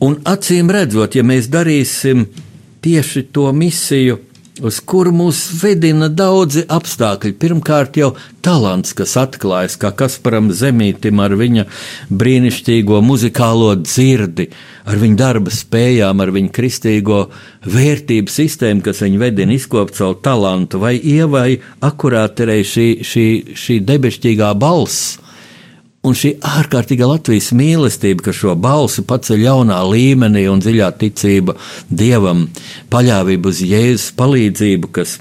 Un 0.07 0.21
acīm 0.23 0.71
redzot, 0.71 1.19
ja 1.19 1.27
mēs 1.27 1.51
darīsim 1.51 2.29
tieši 2.87 3.25
to 3.35 3.49
misiju, 3.51 4.21
uz 4.65 4.79
kuru 4.81 5.13
mūs 5.15 5.41
vedina 5.63 6.09
daudzi 6.11 6.65
apstākļi. 6.69 7.35
Pirmkārt, 7.41 7.99
jau 8.01 8.11
talants, 8.45 8.95
kas 8.97 9.15
atklājas 9.21 9.77
kā 9.81 9.93
Kasparam 9.97 10.51
Zemītim 10.55 11.21
ar 11.23 11.35
viņa 11.39 11.67
brīnišķīgo 12.11 13.01
muzikālo 13.05 13.75
dzirdi, 13.83 14.49
ar 14.89 14.99
viņa 15.01 15.21
darba 15.21 15.55
spējām, 15.55 16.25
ar 16.25 16.35
viņa 16.35 16.53
kristīgo 16.55 17.23
vērtību 17.69 18.33
sistēmu, 18.33 18.85
kas 18.87 19.05
viņu 19.05 19.23
vedina 19.23 19.57
izkopt 19.57 19.99
savu 20.01 20.19
talantu, 20.25 20.83
vai 20.83 20.97
ievai 20.99 21.61
akurāterei 21.85 22.67
šī, 22.67 22.89
šī, 23.07 23.29
šī 23.59 23.81
debešķīgā 23.89 24.53
balss. 24.59 25.19
Un 26.09 26.17
šī 26.17 26.31
ārkārtīga 26.41 27.05
Latvijas 27.11 27.51
mīlestība, 27.57 28.29
ka 28.29 28.33
šo 28.33 28.55
balsi 28.57 29.03
paceļ 29.05 29.43
jaunā 29.45 29.79
līmenī 29.85 30.47
un 30.49 30.63
dziļā 30.65 30.89
ticība 31.01 31.57
dievam, 31.93 32.47
paļāvība 32.93 33.53
uz 33.53 33.61
Jēzus 33.61 34.15
palīdzību, 34.17 34.89
kas, 34.97 35.19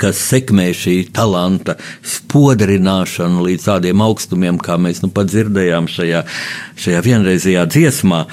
kas 0.00 0.22
sekmē 0.30 0.70
šī 0.72 0.96
talanta 1.12 1.76
spodrināšanu 2.14 3.44
līdz 3.44 3.68
tādiem 3.68 4.04
augstumiem, 4.06 4.60
kā 4.62 4.78
mēs 4.80 5.02
nu 5.04 5.12
pat 5.12 5.28
dzirdējām 5.34 5.90
šajā, 5.92 6.24
šajā 6.80 7.04
vienreizajā 7.10 7.66
dziesmā. 7.68 8.24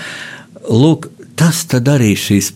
Lūk, 0.72 1.10
tas 1.36 1.66
arī 1.76 2.14
šīs 2.16 2.54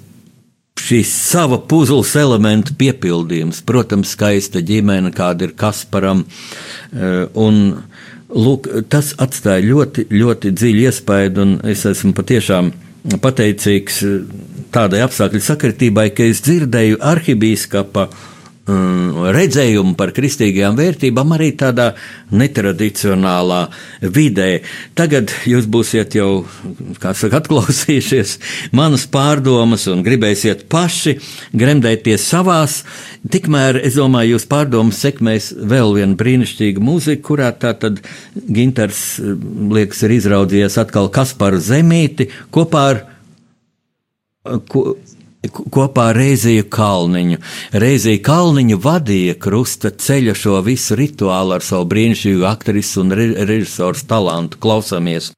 šīs 0.79 1.11
sava 1.11 1.59
puzles 1.69 2.13
elementu 2.19 2.73
piepildījums. 2.79 3.61
Protams, 3.67 4.13
skaista 4.15 4.61
ģimene, 4.65 5.11
kāda 5.15 5.49
ir 5.49 5.55
Kasparam. 5.59 6.23
Eh, 6.23 7.27
un, 7.37 7.59
lūk, 8.29 8.69
tas 8.89 9.13
atstāja 9.21 9.63
ļoti, 9.65 10.07
ļoti 10.13 10.53
dziļu 10.55 10.85
iespaidu, 10.89 11.45
un 11.45 11.57
es 11.69 11.85
esmu 11.89 12.13
patiešām 12.17 12.71
pateicīgs 13.23 14.01
tādai 14.75 15.01
apstākļu 15.05 15.41
sakritībai, 15.43 16.09
ka 16.13 16.27
es 16.29 16.43
dzirdēju 16.45 16.99
arhibīskapa 17.11 18.09
redzējumu 18.69 19.95
par 19.99 20.11
kristīgajām 20.15 20.77
vērtībām 20.77 21.33
arī 21.35 21.49
tādā 21.57 21.89
netradicionālā 22.35 23.61
vidē. 24.15 24.49
Tagad 24.97 25.33
jūs 25.49 25.67
būsiet 25.71 26.17
jau, 26.19 26.45
kā 27.01 27.13
saka, 27.17 27.41
atklausījušies 27.41 28.35
manas 28.77 29.07
pārdomas 29.11 29.87
un 29.91 30.03
gribēsiet 30.05 30.67
paši 30.71 31.17
gremdēties 31.57 32.27
savās. 32.29 32.81
Tikmēr, 33.31 33.81
es 33.83 33.97
domāju, 33.99 34.35
jūs 34.37 34.47
pārdomas 34.49 35.01
sekmēs 35.03 35.51
vēl 35.59 35.95
vienu 35.97 36.17
brīnišķīgu 36.19 36.83
mūziku, 36.83 37.25
kurā 37.31 37.51
tā 37.57 37.73
tad 37.79 38.03
Ginters, 38.35 39.19
liekas, 39.19 40.03
ir 40.05 40.17
izraudzījies 40.19 40.79
atkal 40.81 41.09
Kasparu 41.13 41.61
Zemīti 41.63 42.29
kopā 42.53 42.85
ar 42.93 43.03
ko, 44.69 44.93
kopā 45.47 46.09
ar 46.11 46.19
Reiziju 46.19 46.67
Kalniņu. 46.71 47.39
Reizija 47.71 48.21
Kalniņu 48.25 48.79
vadīja 48.83 49.37
krusta 49.39 49.91
ceļa 49.91 50.35
šo 50.35 50.59
visu 50.65 50.97
rituālu 50.99 51.55
ar 51.57 51.65
savu 51.65 51.87
brīnišķīgu 51.93 52.47
aktrisu 52.49 53.05
un 53.05 53.15
re 53.15 53.29
režisoru 53.45 54.07
talantu. 54.07 54.59
Klausāmies! 54.59 55.31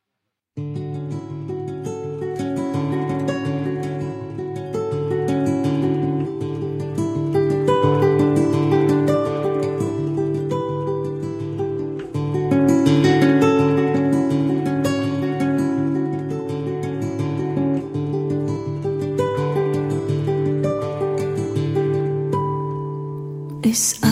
this 23.72 24.11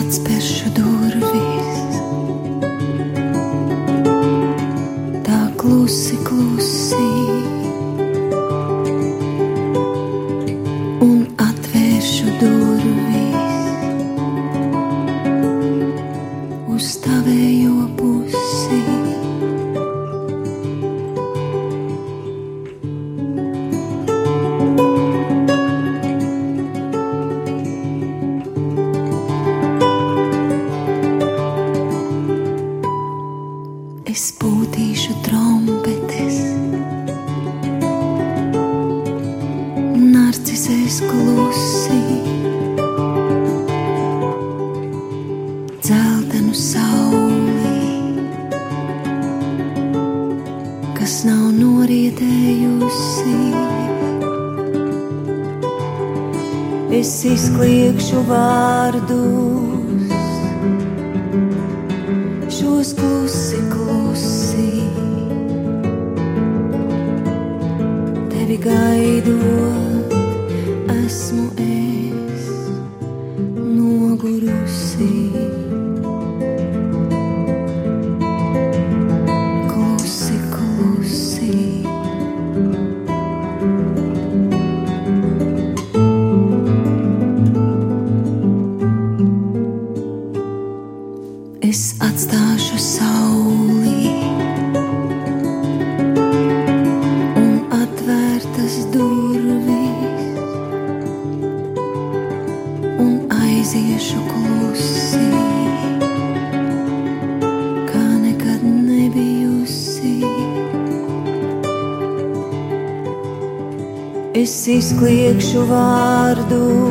izkliegšu 114.76 115.64
vārdus, 115.70 116.89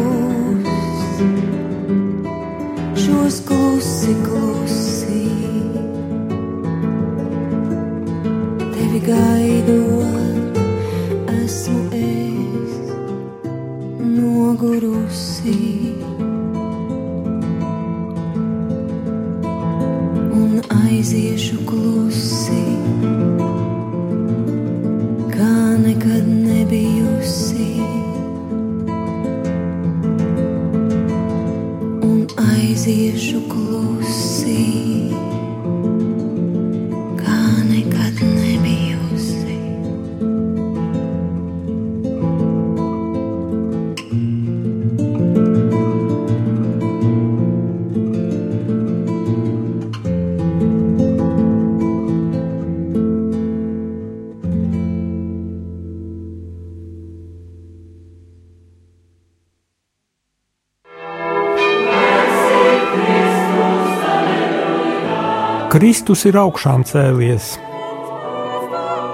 Kristus 66.10 66.26
ir 66.26 66.40
augšām 66.42 66.82
cēlies, 66.90 67.52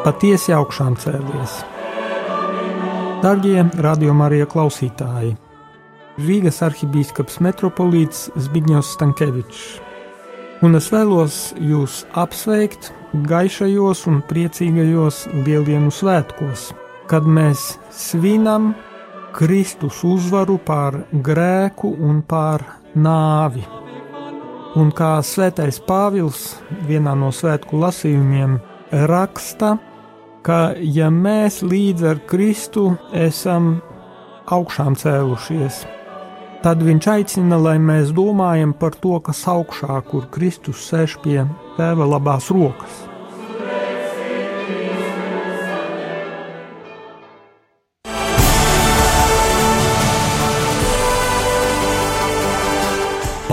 patiesi 0.06 0.54
augšām 0.56 0.94
cēlies. 0.96 1.58
Darbie 3.20 3.66
radiokamā 3.84 4.30
klausītāji, 4.48 5.34
Rīgas 6.24 6.62
arhibīskaps 6.64 7.42
metropolīts 7.44 8.30
Zbigņevs 8.40 8.94
Stankevičs. 8.96 9.68
Un 10.64 10.80
es 10.80 10.88
vēlos 10.96 11.44
jūs 11.60 12.06
apsveikt, 12.16 12.94
gaišajos 13.28 14.08
un 14.08 14.24
priecīgajos 14.32 15.26
lielienu 15.36 15.92
svētkos, 15.92 16.70
kad 17.12 17.28
mēs 17.28 17.74
svinam 17.92 18.72
Kristus 19.36 20.00
uzvaru 20.08 20.62
pār 20.64 21.04
grēku 21.12 21.92
un 22.00 22.24
pār 22.24 22.64
nāvi. 22.96 23.84
Un 24.76 24.90
kā 24.92 25.22
svētais 25.24 25.78
Pāvils 25.88 26.58
vienā 26.84 27.14
no 27.16 27.30
svētku 27.32 27.78
lasījumiem 27.80 28.58
raksta, 29.08 29.78
ka 30.44 30.76
ja 30.76 31.08
mēs 31.08 31.62
līdz 31.64 32.04
ar 32.10 32.20
Kristu 32.28 32.90
esam 33.16 33.78
augšām 34.52 34.98
cēlušies, 35.00 35.80
tad 36.66 36.84
viņš 36.84 37.08
aicina, 37.16 37.56
lai 37.56 37.78
mēs 37.80 38.12
domājam 38.16 38.76
par 38.76 39.00
to, 39.00 39.16
kas 39.24 39.46
augšā, 39.48 40.02
kur 40.12 40.28
Kristus 40.36 40.84
sēž 40.90 41.22
pie 41.24 41.40
tēva 41.80 42.12
labās 42.12 42.52
rokas. 42.52 43.15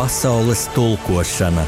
Pasaules 0.02 0.64
tulkošana 0.74 1.62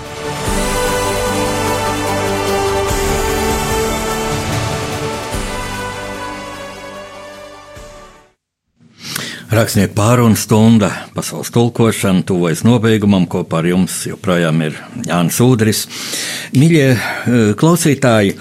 Rakstnieku 9.54 9.94
pārunu 9.94 10.34
stunda, 10.34 10.90
pasaules 11.14 11.52
tulkošana, 11.54 12.24
tuvojas 12.26 12.64
nobeigumam. 12.66 13.28
Kopā 13.30 13.60
ar 13.62 13.70
jums 13.70 14.00
joprojām 14.10 14.66
ir 14.66 14.82
Jānis 15.06 15.38
Udris. 15.46 15.84
Mīļie 16.58 16.88
eh, 16.90 16.98
klausītāji, 17.54 18.34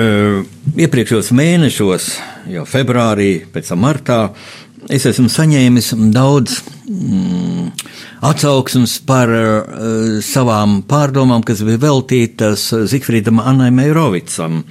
eh, 0.00 0.40
iepriekšējos 0.80 1.34
mēnešos, 1.36 2.08
jau 2.56 2.64
februārī, 2.64 3.34
pēc 3.52 3.74
tam 3.74 3.84
martā, 3.84 4.22
es 4.88 5.04
esmu 5.12 5.28
saņēmis 5.28 5.92
daudz. 6.16 6.62
Mm, 6.88 7.68
atsauksmes 8.26 8.98
par 9.08 9.30
uh, 9.32 10.18
savām 10.24 10.80
pārdomām, 10.88 11.44
kas 11.46 11.62
bija 11.66 11.80
veltītas 11.86 12.66
Zifrīdam 12.90 13.40
Annai 13.42 13.70
Meirovicam. 13.74 14.62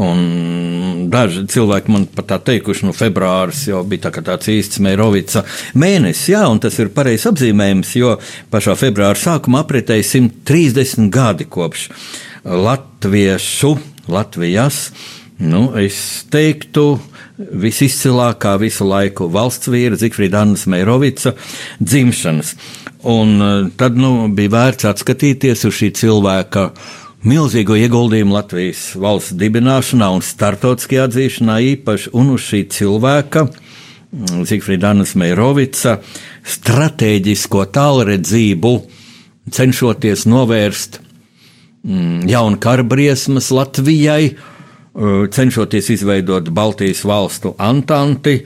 Un 0.00 1.06
daži 1.12 1.46
cilvēki 1.50 1.94
man 1.94 2.06
pat 2.14 2.30
tā 2.32 2.40
teikuši, 2.50 2.86
nu, 2.88 2.96
februāris 2.96 3.66
jau 3.70 3.82
bija 3.88 4.08
tā 4.08 4.24
tāds 4.32 4.50
īsts 4.52 4.82
Meirovica 4.84 5.44
mēnesis, 5.74 6.32
jā, 6.34 6.44
un 6.50 6.60
tas 6.62 6.76
ir 6.82 6.92
pareizs 6.94 7.28
apzīmējums, 7.30 7.94
jo 8.00 8.16
pašā 8.52 8.76
februāra 8.80 9.18
sākumā 9.18 9.64
apritēja 9.64 10.06
130 10.14 11.08
gadi 11.14 11.48
kopš 11.50 11.88
latviešu, 12.44 13.76
Latvijas, 14.10 14.90
nu, 15.40 15.70
es 15.80 16.26
teiktu, 16.32 16.98
visizcilākā 17.38 18.54
visu 18.60 18.86
laiku 18.88 19.28
valsts 19.32 19.70
vīra 19.72 19.98
Zifrīda 20.00 20.42
Annas 20.44 20.66
Meirovica 20.70 21.34
dzimšanas. 21.80 22.54
Un 23.08 23.36
eh, 23.40 23.70
tad 23.80 23.96
nu, 23.96 24.28
bija 24.36 24.52
vērts 24.56 24.88
atskatīties 24.90 25.64
uz 25.68 25.76
šī 25.78 25.90
cilvēka 25.96 26.70
milzīgo 27.24 27.76
ieguldījumu 27.76 28.36
Latvijas 28.36 28.90
valsts 29.00 29.36
dibināšanā 29.40 30.08
un 30.14 30.24
startautiskajā 30.24 31.08
atzīšanā 31.08 31.58
īpaši, 31.74 32.12
un 32.16 32.34
uz 32.36 32.46
šī 32.48 32.64
cilvēka, 32.76 33.46
mm, 33.48 34.44
Zifrida 34.48 34.92
Anas 34.94 35.14
Meirovica, 35.20 35.98
stratēģisko 36.44 37.66
tālredzību, 37.76 38.74
cenšoties 39.50 40.26
novērst 40.28 41.00
mm, 41.00 42.28
jaunu 42.30 42.60
kara 42.60 42.84
briesmas 42.84 43.50
Latvijai, 43.52 44.34
cenšoties 45.30 45.90
izveidot 45.94 46.48
Baltijas 46.50 47.04
valstu 47.04 47.54
antanti. 47.58 48.40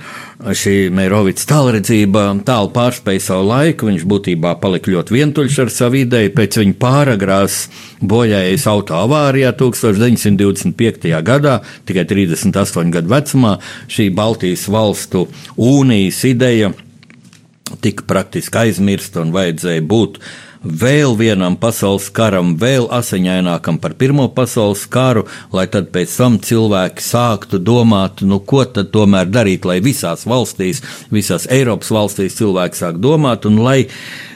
Šī 0.45 0.91
Meirovicas 0.93 1.47
tālredzība 1.49 2.27
tālu 2.45 2.69
pārspēja 2.75 3.23
savu 3.25 3.49
laiku. 3.49 3.89
Viņš 3.89 4.05
būtībā 4.09 4.55
palika 4.61 4.93
ļoti 4.93 5.17
vientuļš 5.17 5.59
ar 5.65 5.73
savu 5.73 6.03
ideju. 6.03 6.35
Pēc 6.37 6.61
viņa 6.61 6.77
pāragrās 6.81 7.59
bojājas 8.05 8.69
auto 8.69 8.99
avārijā 9.01 9.55
1925. 9.57 11.11
gadā, 11.25 11.59
tikai 11.89 12.05
38 12.13 12.93
gadu 12.93 13.15
vecumā, 13.15 13.57
šī 13.89 14.11
Baltijas 14.15 14.69
valstu 14.69 15.27
unijas 15.57 16.25
ideja 16.29 16.75
tika 17.81 18.05
praktiski 18.07 18.59
aizmirsta 18.61 19.23
un 19.25 19.33
vajadzēja 19.35 19.83
būt 19.89 20.21
vēl 20.65 21.15
vienam 21.19 21.57
pasaules 21.61 22.09
karam, 22.15 22.55
vēl 22.61 22.89
asiņainākam 22.93 23.79
par 23.83 23.95
Pirmo 24.01 24.29
pasaules 24.35 24.87
karu, 24.91 25.27
lai 25.53 25.67
tad 25.71 25.91
pēc 25.95 26.17
tam 26.17 26.39
cilvēki 26.43 27.05
sāktu 27.05 27.61
domāt, 27.61 28.25
nu, 28.25 28.41
ko 28.41 28.65
tad 28.65 28.91
tomēr 28.95 29.29
darīt, 29.31 29.69
lai 29.69 29.81
visās 29.85 30.25
valstīs, 30.29 30.83
visās 31.13 31.47
Eiropas 31.53 31.93
valstīs 31.95 32.39
cilvēki 32.41 32.81
sāk 32.81 33.01
domāt 33.03 33.47
un 33.49 33.61
lai 33.65 33.85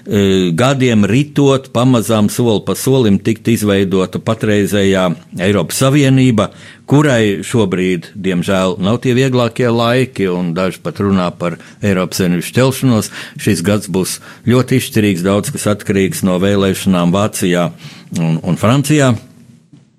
gadiem 0.08 1.04
ritot, 1.04 1.68
pamazām 1.74 2.30
soli 2.32 2.62
pa 2.64 2.72
solim 2.78 3.18
tikt 3.20 3.50
izveidota 3.52 4.20
patreizējā 4.24 5.04
Eiropas 5.44 5.82
Savienība, 5.82 6.48
kurai 6.88 7.44
šobrīd, 7.44 8.14
diemžēl, 8.16 8.78
nav 8.80 9.02
tie 9.04 9.12
vieglākie 9.18 9.68
laiki, 9.68 10.30
un 10.32 10.54
daži 10.56 10.80
pat 10.84 11.02
runā 11.04 11.28
par 11.36 11.58
Eiropas 11.84 12.22
Savienības 12.22 12.48
šķelšanos. 12.48 13.12
Šis 13.36 13.64
gads 13.66 13.92
būs 13.92 14.18
ļoti 14.48 14.80
izšķirīgs, 14.80 15.26
daudz 15.28 15.52
kas 15.52 15.68
atkarīgs 15.76 16.24
no 16.24 16.40
vēlēšanām 16.40 17.12
Vācijā 17.12 17.68
un, 18.16 18.40
un 18.40 18.56
Francijā. 18.56 19.12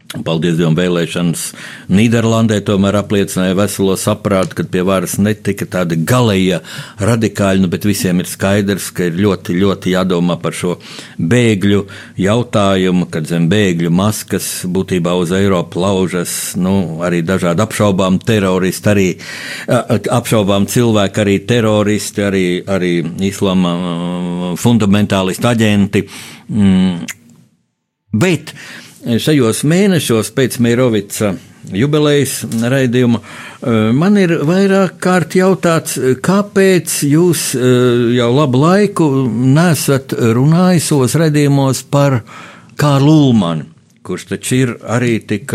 Paldies 0.09 0.55
Dievam, 0.57 0.73
vēlēšanas 0.73 1.41
Nīderlandē 1.93 2.55
tomēr 2.65 2.95
apliecināja 2.97 3.53
veselo 3.59 3.93
saprātu, 3.93 4.55
kad 4.57 4.71
pie 4.73 4.81
varas 4.81 5.19
netika 5.21 5.67
tādi 5.69 5.99
galējie 6.01 6.57
radikāļi, 7.05 7.61
nu, 7.61 7.69
bet 7.69 7.85
visiem 7.85 8.23
ir 8.23 8.29
skaidrs, 8.29 8.87
ka 8.89 9.05
ir 9.05 9.19
ļoti, 9.21 9.53
ļoti 9.61 9.93
jādomā 9.93 10.39
par 10.41 10.57
šo 10.57 10.79
bēgļu 11.21 11.83
jautājumu, 12.25 13.05
kad 13.13 13.29
zem 13.29 13.45
bēgļu 13.53 13.93
maskas 13.93 14.49
būtībā 14.65 15.13
uz 15.21 15.35
Eiropu 15.37 15.85
laužas, 15.85 16.33
nu, 16.57 16.73
arī 17.05 17.21
dažādi 17.21 17.61
apšaubām 17.67 18.17
teroristi, 18.25 18.89
arī 18.89 19.07
apšaubām 20.17 20.65
cilvēki, 20.73 21.25
arī 21.27 21.39
teroristi, 21.53 22.25
arī, 22.25 22.45
arī 22.65 22.93
islama 23.29 23.77
fundamentālisti 24.57 25.53
aģenti. 25.53 26.07
Mm. 26.49 27.17
Bet 28.09 28.57
šajos 29.05 29.63
mēnešos 29.63 30.31
pēc 30.35 30.57
Meirovica 30.63 31.33
jubilejas 31.75 32.41
raidījuma 32.71 33.19
eh, 33.21 33.89
man 33.95 34.17
ir 34.19 34.33
vairāk 34.47 34.97
kārt 35.03 35.35
jautāts, 35.39 35.97
kāpēc 36.23 36.99
jūs 37.07 37.53
eh, 37.55 38.15
jau 38.17 38.29
labu 38.35 38.63
laiku 38.63 39.09
nesat 39.29 40.15
runājis 40.15 40.89
savos 40.91 41.15
raidījumos 41.19 41.83
par 41.91 42.21
Kārlu 42.79 43.15
Ulmanu, 43.29 43.67
kurš 44.03 44.29
taču 44.33 44.55
ir 44.55 44.75
arī 44.87 45.19
tik 45.27 45.51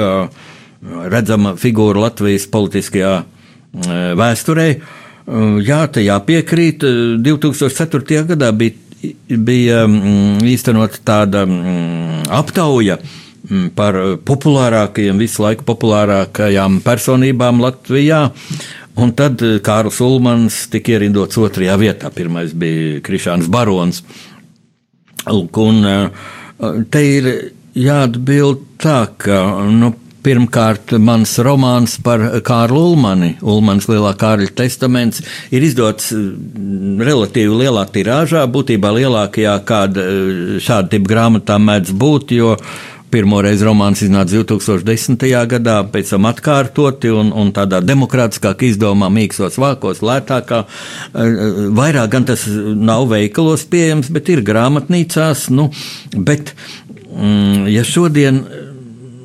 redzama 0.84 1.54
figūra 1.56 2.02
Latvijas 2.02 2.44
politiskajā 2.52 3.14
vēsturē. 4.20 4.66
Jā, 5.64 5.78
te 5.88 6.04
jāpiekrīt. 6.04 6.84
2004. 7.24 8.20
gadā 8.28 8.50
bija, 8.52 8.76
bija 9.32 9.86
mm, 9.88 10.44
īstenot 10.52 11.00
tāda 11.08 11.46
mm, 11.48 12.26
aptauja, 12.28 12.98
Mm, 13.00 13.23
par 13.76 13.96
populārākajiem, 14.24 15.18
visu 15.20 15.44
laiku 15.44 15.66
populārākajām 15.68 16.80
personībām 16.84 17.60
Latvijā. 17.64 18.22
Un 19.00 19.10
tad 19.18 19.42
eh, 19.42 19.58
Kārls 19.64 19.98
Ulmans 20.04 20.64
tika 20.72 20.94
ierindots 20.94 21.38
otrajā 21.40 21.74
vietā. 21.80 22.12
Pirmais 22.14 22.54
bija 22.54 23.02
Krišāns 23.04 23.50
Barons. 23.50 24.04
Un 25.26 25.90
eh, 25.90 26.30
te 26.94 27.04
ir 27.16 27.28
jāatbild 27.74 28.64
tā, 28.82 29.04
ka 29.18 29.42
nu, 29.72 29.94
Pirmkārt, 30.24 30.94
mans 31.04 31.34
romāns 31.44 31.98
par 32.00 32.22
Kārlu 32.46 32.80
Ulmani, 32.94 33.34
Ulmans 33.44 33.84
Lielā 33.90 34.14
Kārļa 34.16 34.54
testaments, 34.56 35.20
ir 35.52 35.66
izdots 35.66 36.14
mm, 36.16 37.02
relatīvi 37.04 37.58
lielā 37.60 37.82
tirāžā, 37.92 38.46
būtībā 38.48 38.94
lielākajā, 39.02 39.58
kāda 39.68 40.06
šāda 40.64 40.94
tipa 40.94 41.10
grāmatā 41.12 41.58
mēdz 41.60 41.92
būt, 42.00 42.32
jo 42.38 42.54
uh, 42.54 42.93
Pirmoreiz 43.14 43.60
romāns 43.62 44.00
iznāca 44.02 44.40
2010. 44.40 45.22
gadā, 45.46 45.76
pēc 45.86 46.08
tam 46.10 46.24
atkārtoti 46.26 47.12
un, 47.14 47.28
un 47.30 47.52
tādā 47.54 47.78
demokrātiskāk 47.84 48.64
izdomā, 48.66 49.06
mīkstos 49.14 49.54
vākos, 49.62 50.00
lētākā. 50.02 50.64
Eh, 50.64 51.36
vairāk 51.78 52.10
gan 52.10 52.26
tas 52.26 52.42
nav 52.50 53.06
veikalos 53.12 53.68
pieejams, 53.70 54.10
bet 54.10 54.32
ir 54.34 54.42
grāmatnīcās. 54.42 55.46
Nu, 55.54 55.68
bet, 56.10 56.56
mm, 57.12 57.70
ja 57.70 57.86
šodien 57.86 58.42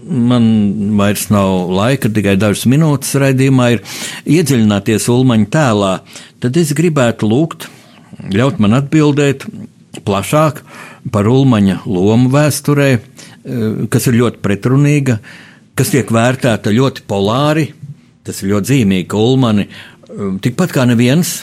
man 0.05 0.45
vairs 1.01 1.25
nav 1.33 1.73
laika, 1.73 2.13
tikai 2.13 2.37
dažas 2.37 2.69
minūtes 2.69 3.17
raidījumā 3.17 3.73
ir 3.73 3.85
iedziļināties 4.37 5.09
Ulmaņa 5.09 5.53
tēlā, 5.57 5.93
tad 6.45 6.61
es 6.61 6.77
gribētu 6.77 7.29
lūgt, 7.29 7.71
ļaut 8.37 8.61
man 8.61 8.83
atbildēt 8.83 9.49
plašāk 10.05 10.61
par 11.09 11.29
Ulmaņa 11.29 11.81
lomu 11.89 12.29
vēsturē, 12.37 12.91
Eh, 12.93 13.08
kas 13.89 14.09
ir 14.09 14.19
ļoti 14.19 14.41
pretrunīga, 14.43 15.19
kas 15.77 15.93
tiek 15.93 16.11
vērtēta 16.11 16.73
ļoti 16.75 17.05
polāri. 17.09 17.69
Tas 18.25 18.43
ir 18.43 18.51
ļoti 18.51 18.73
zīmīgi, 18.73 19.07
ka 19.09 19.17
Ulmani 19.17 19.65
tikpat 20.43 20.73
kā 20.75 20.83
neviens 20.89 21.39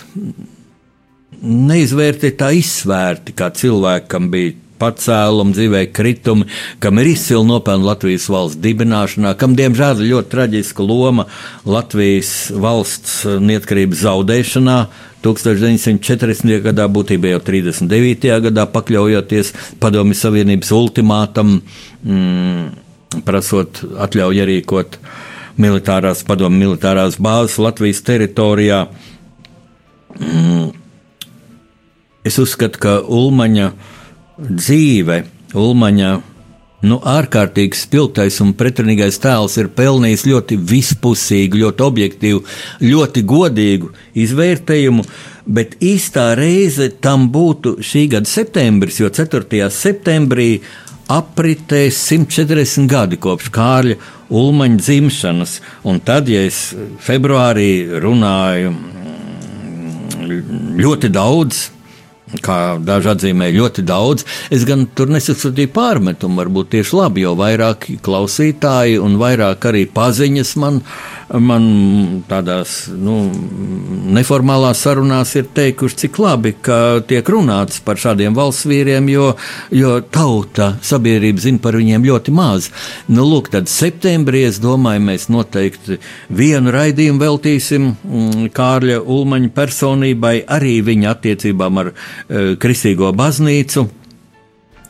neizvērtē 1.43 2.31
tā 2.39 2.53
izsvērti, 2.57 3.35
kā 3.37 3.51
cilvēkam 3.55 4.29
bija 4.33 4.55
pacēlumi, 4.81 5.55
dzīvē 5.57 5.83
kritumi, 5.97 6.47
kam 6.83 7.01
ir 7.03 7.11
izcili 7.13 7.45
nopelni 7.49 7.87
Latvijas 7.89 8.29
valsts 8.33 8.61
dibināšanā, 8.63 9.35
kam 9.41 9.57
diemžēl 9.59 10.03
ir 10.03 10.13
ļoti 10.15 10.33
traģiska 10.35 10.87
loma 10.87 11.27
Latvijas 11.65 12.33
valsts 12.55 13.23
neatkarības 13.25 14.07
zaudēšanā. 14.07 14.79
1940. 15.27 16.61
gadā, 16.63 16.87
būtībā 16.93 17.33
jau 17.33 17.41
39. 17.43 18.29
gadā, 18.47 18.67
pakļaujoties 18.71 19.53
Padomju 19.83 20.15
Savienības 20.15 20.71
ultimātam, 20.77 21.57
mm, 22.05 23.23
prasot 23.27 23.83
atļauju 24.07 24.45
ierīkot 24.45 25.01
militārās 25.61 26.23
padomju 26.27 26.61
militārās 26.61 27.19
bāzes 27.23 27.59
Latvijas 27.59 28.03
teritorijā. 28.07 28.87
Mm, 30.21 30.71
es 32.27 32.39
uzskatu, 32.43 32.81
ka 32.81 32.99
Ulmaņa 33.01 33.73
dzīve, 34.39 35.23
Ulmaņa 35.57 36.11
nu, 36.87 36.99
ārkārtīgi 37.01 37.79
spilgtais 37.79 38.41
un 38.45 38.53
pretrunīgais 38.59 39.19
tēls 39.23 39.57
ir 39.61 39.71
pelnījis 39.77 40.27
ļoti 40.29 40.59
vispusīgu, 40.73 41.63
ļoti 41.63 41.85
objektīvu, 41.87 42.43
ļoti 42.85 43.23
godīgu 43.27 43.93
izvērtējumu. 44.25 45.07
Bet 45.47 45.77
īstā 45.85 46.33
reize 46.39 46.91
tam 47.01 47.29
būtu 47.33 47.77
šī 47.85 48.09
gada 48.17 48.29
septembris, 48.29 49.01
jo 49.01 49.09
4. 49.15 49.71
septembrī 49.73 50.51
apritēs 51.13 52.01
140 52.11 52.91
gadi 52.91 53.17
kopš 53.23 53.53
Kārļa 53.55 53.97
Ulmaņa 54.35 54.81
dzimšanas. 54.83 55.61
Un 55.87 56.03
tad, 56.03 56.29
ja 56.29 56.43
es 56.49 56.75
februārī 57.07 57.87
runāju 58.03 58.75
mm, 58.75 60.35
ļoti 60.83 61.13
daudz 61.15 61.76
kā 62.43 62.77
daži 62.83 63.13
atzīmē, 63.13 63.51
ļoti 63.55 63.85
daudz. 63.87 64.27
Es 64.51 64.65
gan 64.67 64.87
tur 64.99 65.11
nesaskatīju 65.15 65.71
pārmetumu, 65.75 66.41
varbūt 66.41 66.73
tieši 66.75 66.97
labi, 66.99 67.23
jo 67.23 67.37
vairāk 67.39 67.87
klausītāji 68.03 68.99
un 69.03 69.19
vairāk 69.21 69.69
arī 69.71 69.85
paziņas 69.95 70.55
man, 70.59 70.81
man 71.31 71.69
tādās 72.27 72.89
nu, 72.91 73.21
neformālās 74.17 74.83
sarunās 74.83 75.37
ir 75.39 75.47
teikuši, 75.55 76.01
cik 76.03 76.19
labi, 76.23 76.55
ka 76.67 76.99
tiek 77.07 77.31
runāts 77.31 77.79
par 77.87 78.01
šādiem 78.03 78.35
valsts 78.35 78.67
vīriem, 78.67 79.07
jo, 79.13 79.31
jo 79.71 79.95
tauta, 80.03 80.73
sabiedrība 80.83 81.47
zina 81.47 81.63
par 81.63 81.79
viņiem 81.79 82.09
ļoti 82.11 82.35
maz. 82.35 82.71
Nu, 83.07 83.23
lūk, 83.31 83.53
tad 83.55 83.71
septembrī 83.71 84.49
es 84.51 84.59
domāju, 84.63 85.05
mēs 85.13 85.29
noteikti 85.31 86.01
vienu 86.35 86.75
raidījumu 86.75 87.23
veltīsim 87.23 87.89
mm, 87.95 88.51
Kārļa 88.57 88.99
Ulmaņa 89.07 89.55
personībai, 89.55 90.37
arī 90.59 90.81
viņa 90.91 91.15
attiecībām 91.15 91.83
ar 91.85 91.95
Eh, 92.16 92.16
Kristīgo 92.63 93.13
baznīcu. 93.17 93.87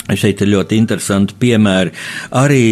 Šeit 0.07 0.43
ir 0.45 0.53
ļoti 0.53 0.77
interesanti 0.79 1.35
piemēri. 1.41 1.91
Arī 2.39 2.62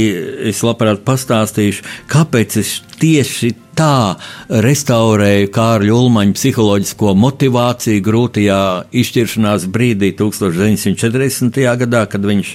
es 0.52 0.62
labprāt 0.62 1.02
pastāstīšu, 1.06 1.82
kāpēc 2.12 2.58
es 2.62 2.76
tieši 3.02 3.50
tā 3.78 4.16
restaurēja 4.64 5.50
Kārļa 5.54 5.94
Ulmaņa 5.98 6.36
psiholoģisko 6.38 7.14
motivāciju 7.18 8.04
grūtajā 8.04 8.60
izšķiršanās 9.02 9.68
brīdī, 9.74 10.12
1940. 10.18 11.60
gadā, 11.84 12.04
kad 12.10 12.24
viņš 12.24 12.54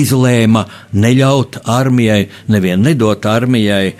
izlēma 0.00 0.66
neļaut 0.92 1.62
armijai, 1.64 2.22
nevienu 2.52 2.90
nedot 2.90 3.26
armijai, 3.26 3.94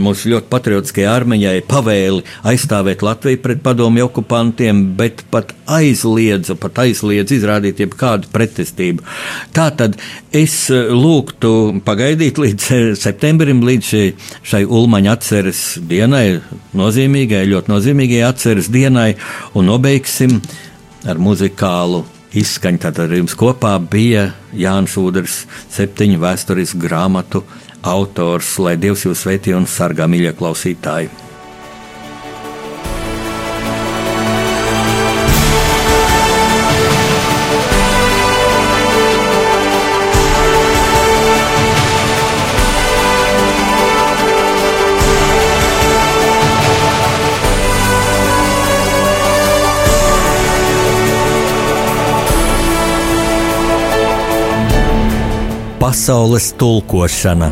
mūsu 0.00 0.30
ļoti 0.32 0.48
patriotiskajai 0.48 1.08
armijai 1.10 1.58
pavēli 1.68 2.24
aizstāvēt 2.48 3.02
Latviju 3.04 3.42
pret 3.44 3.60
padomju 3.64 4.06
okupantiem, 4.06 4.82
bet 4.96 5.24
pat 5.30 5.52
aizliedza, 5.68 6.56
pat 6.56 6.80
aizliedza 6.86 7.36
izrādīt 7.36 7.82
jebkādu 7.84 8.30
pretestību. 8.32 9.04
Tā 9.52 9.68
tad 9.76 9.98
es 10.32 10.70
lūgtu 10.70 11.82
pagaidīt 11.84 12.40
līdz 12.40 12.96
septembrim, 13.00 13.60
līdz 13.66 13.92
šai 14.48 14.64
Ulmaņa 14.64 15.16
atceres 15.18 15.64
dienai, 15.90 16.40
nozīmīgai, 16.76 17.44
ļoti 17.50 17.72
nozīmīgai 17.72 18.22
atceres 18.28 18.70
dienai, 18.72 19.14
un 19.54 19.68
nobeigsim 19.70 20.38
ar 21.08 21.20
muzikālu 21.20 22.04
izskaņu. 22.36 22.82
Tātad 22.84 23.08
ar 23.08 23.16
jums 23.20 23.36
kopā 23.38 23.74
bija 23.82 24.30
Jānis 24.56 24.96
Udrs, 25.00 25.42
septiņu 25.74 26.20
vēsturisku 26.22 26.82
grāmatu 26.86 27.44
autors, 27.80 28.56
lai 28.62 28.76
Dievs 28.80 29.06
jūs 29.08 29.24
sveitī 29.24 29.56
un 29.56 29.68
sargā, 29.70 30.08
mīļie 30.10 30.36
klausītāji! 30.38 31.29
Pasaules 55.90 56.52
tulkošana. 56.52 57.50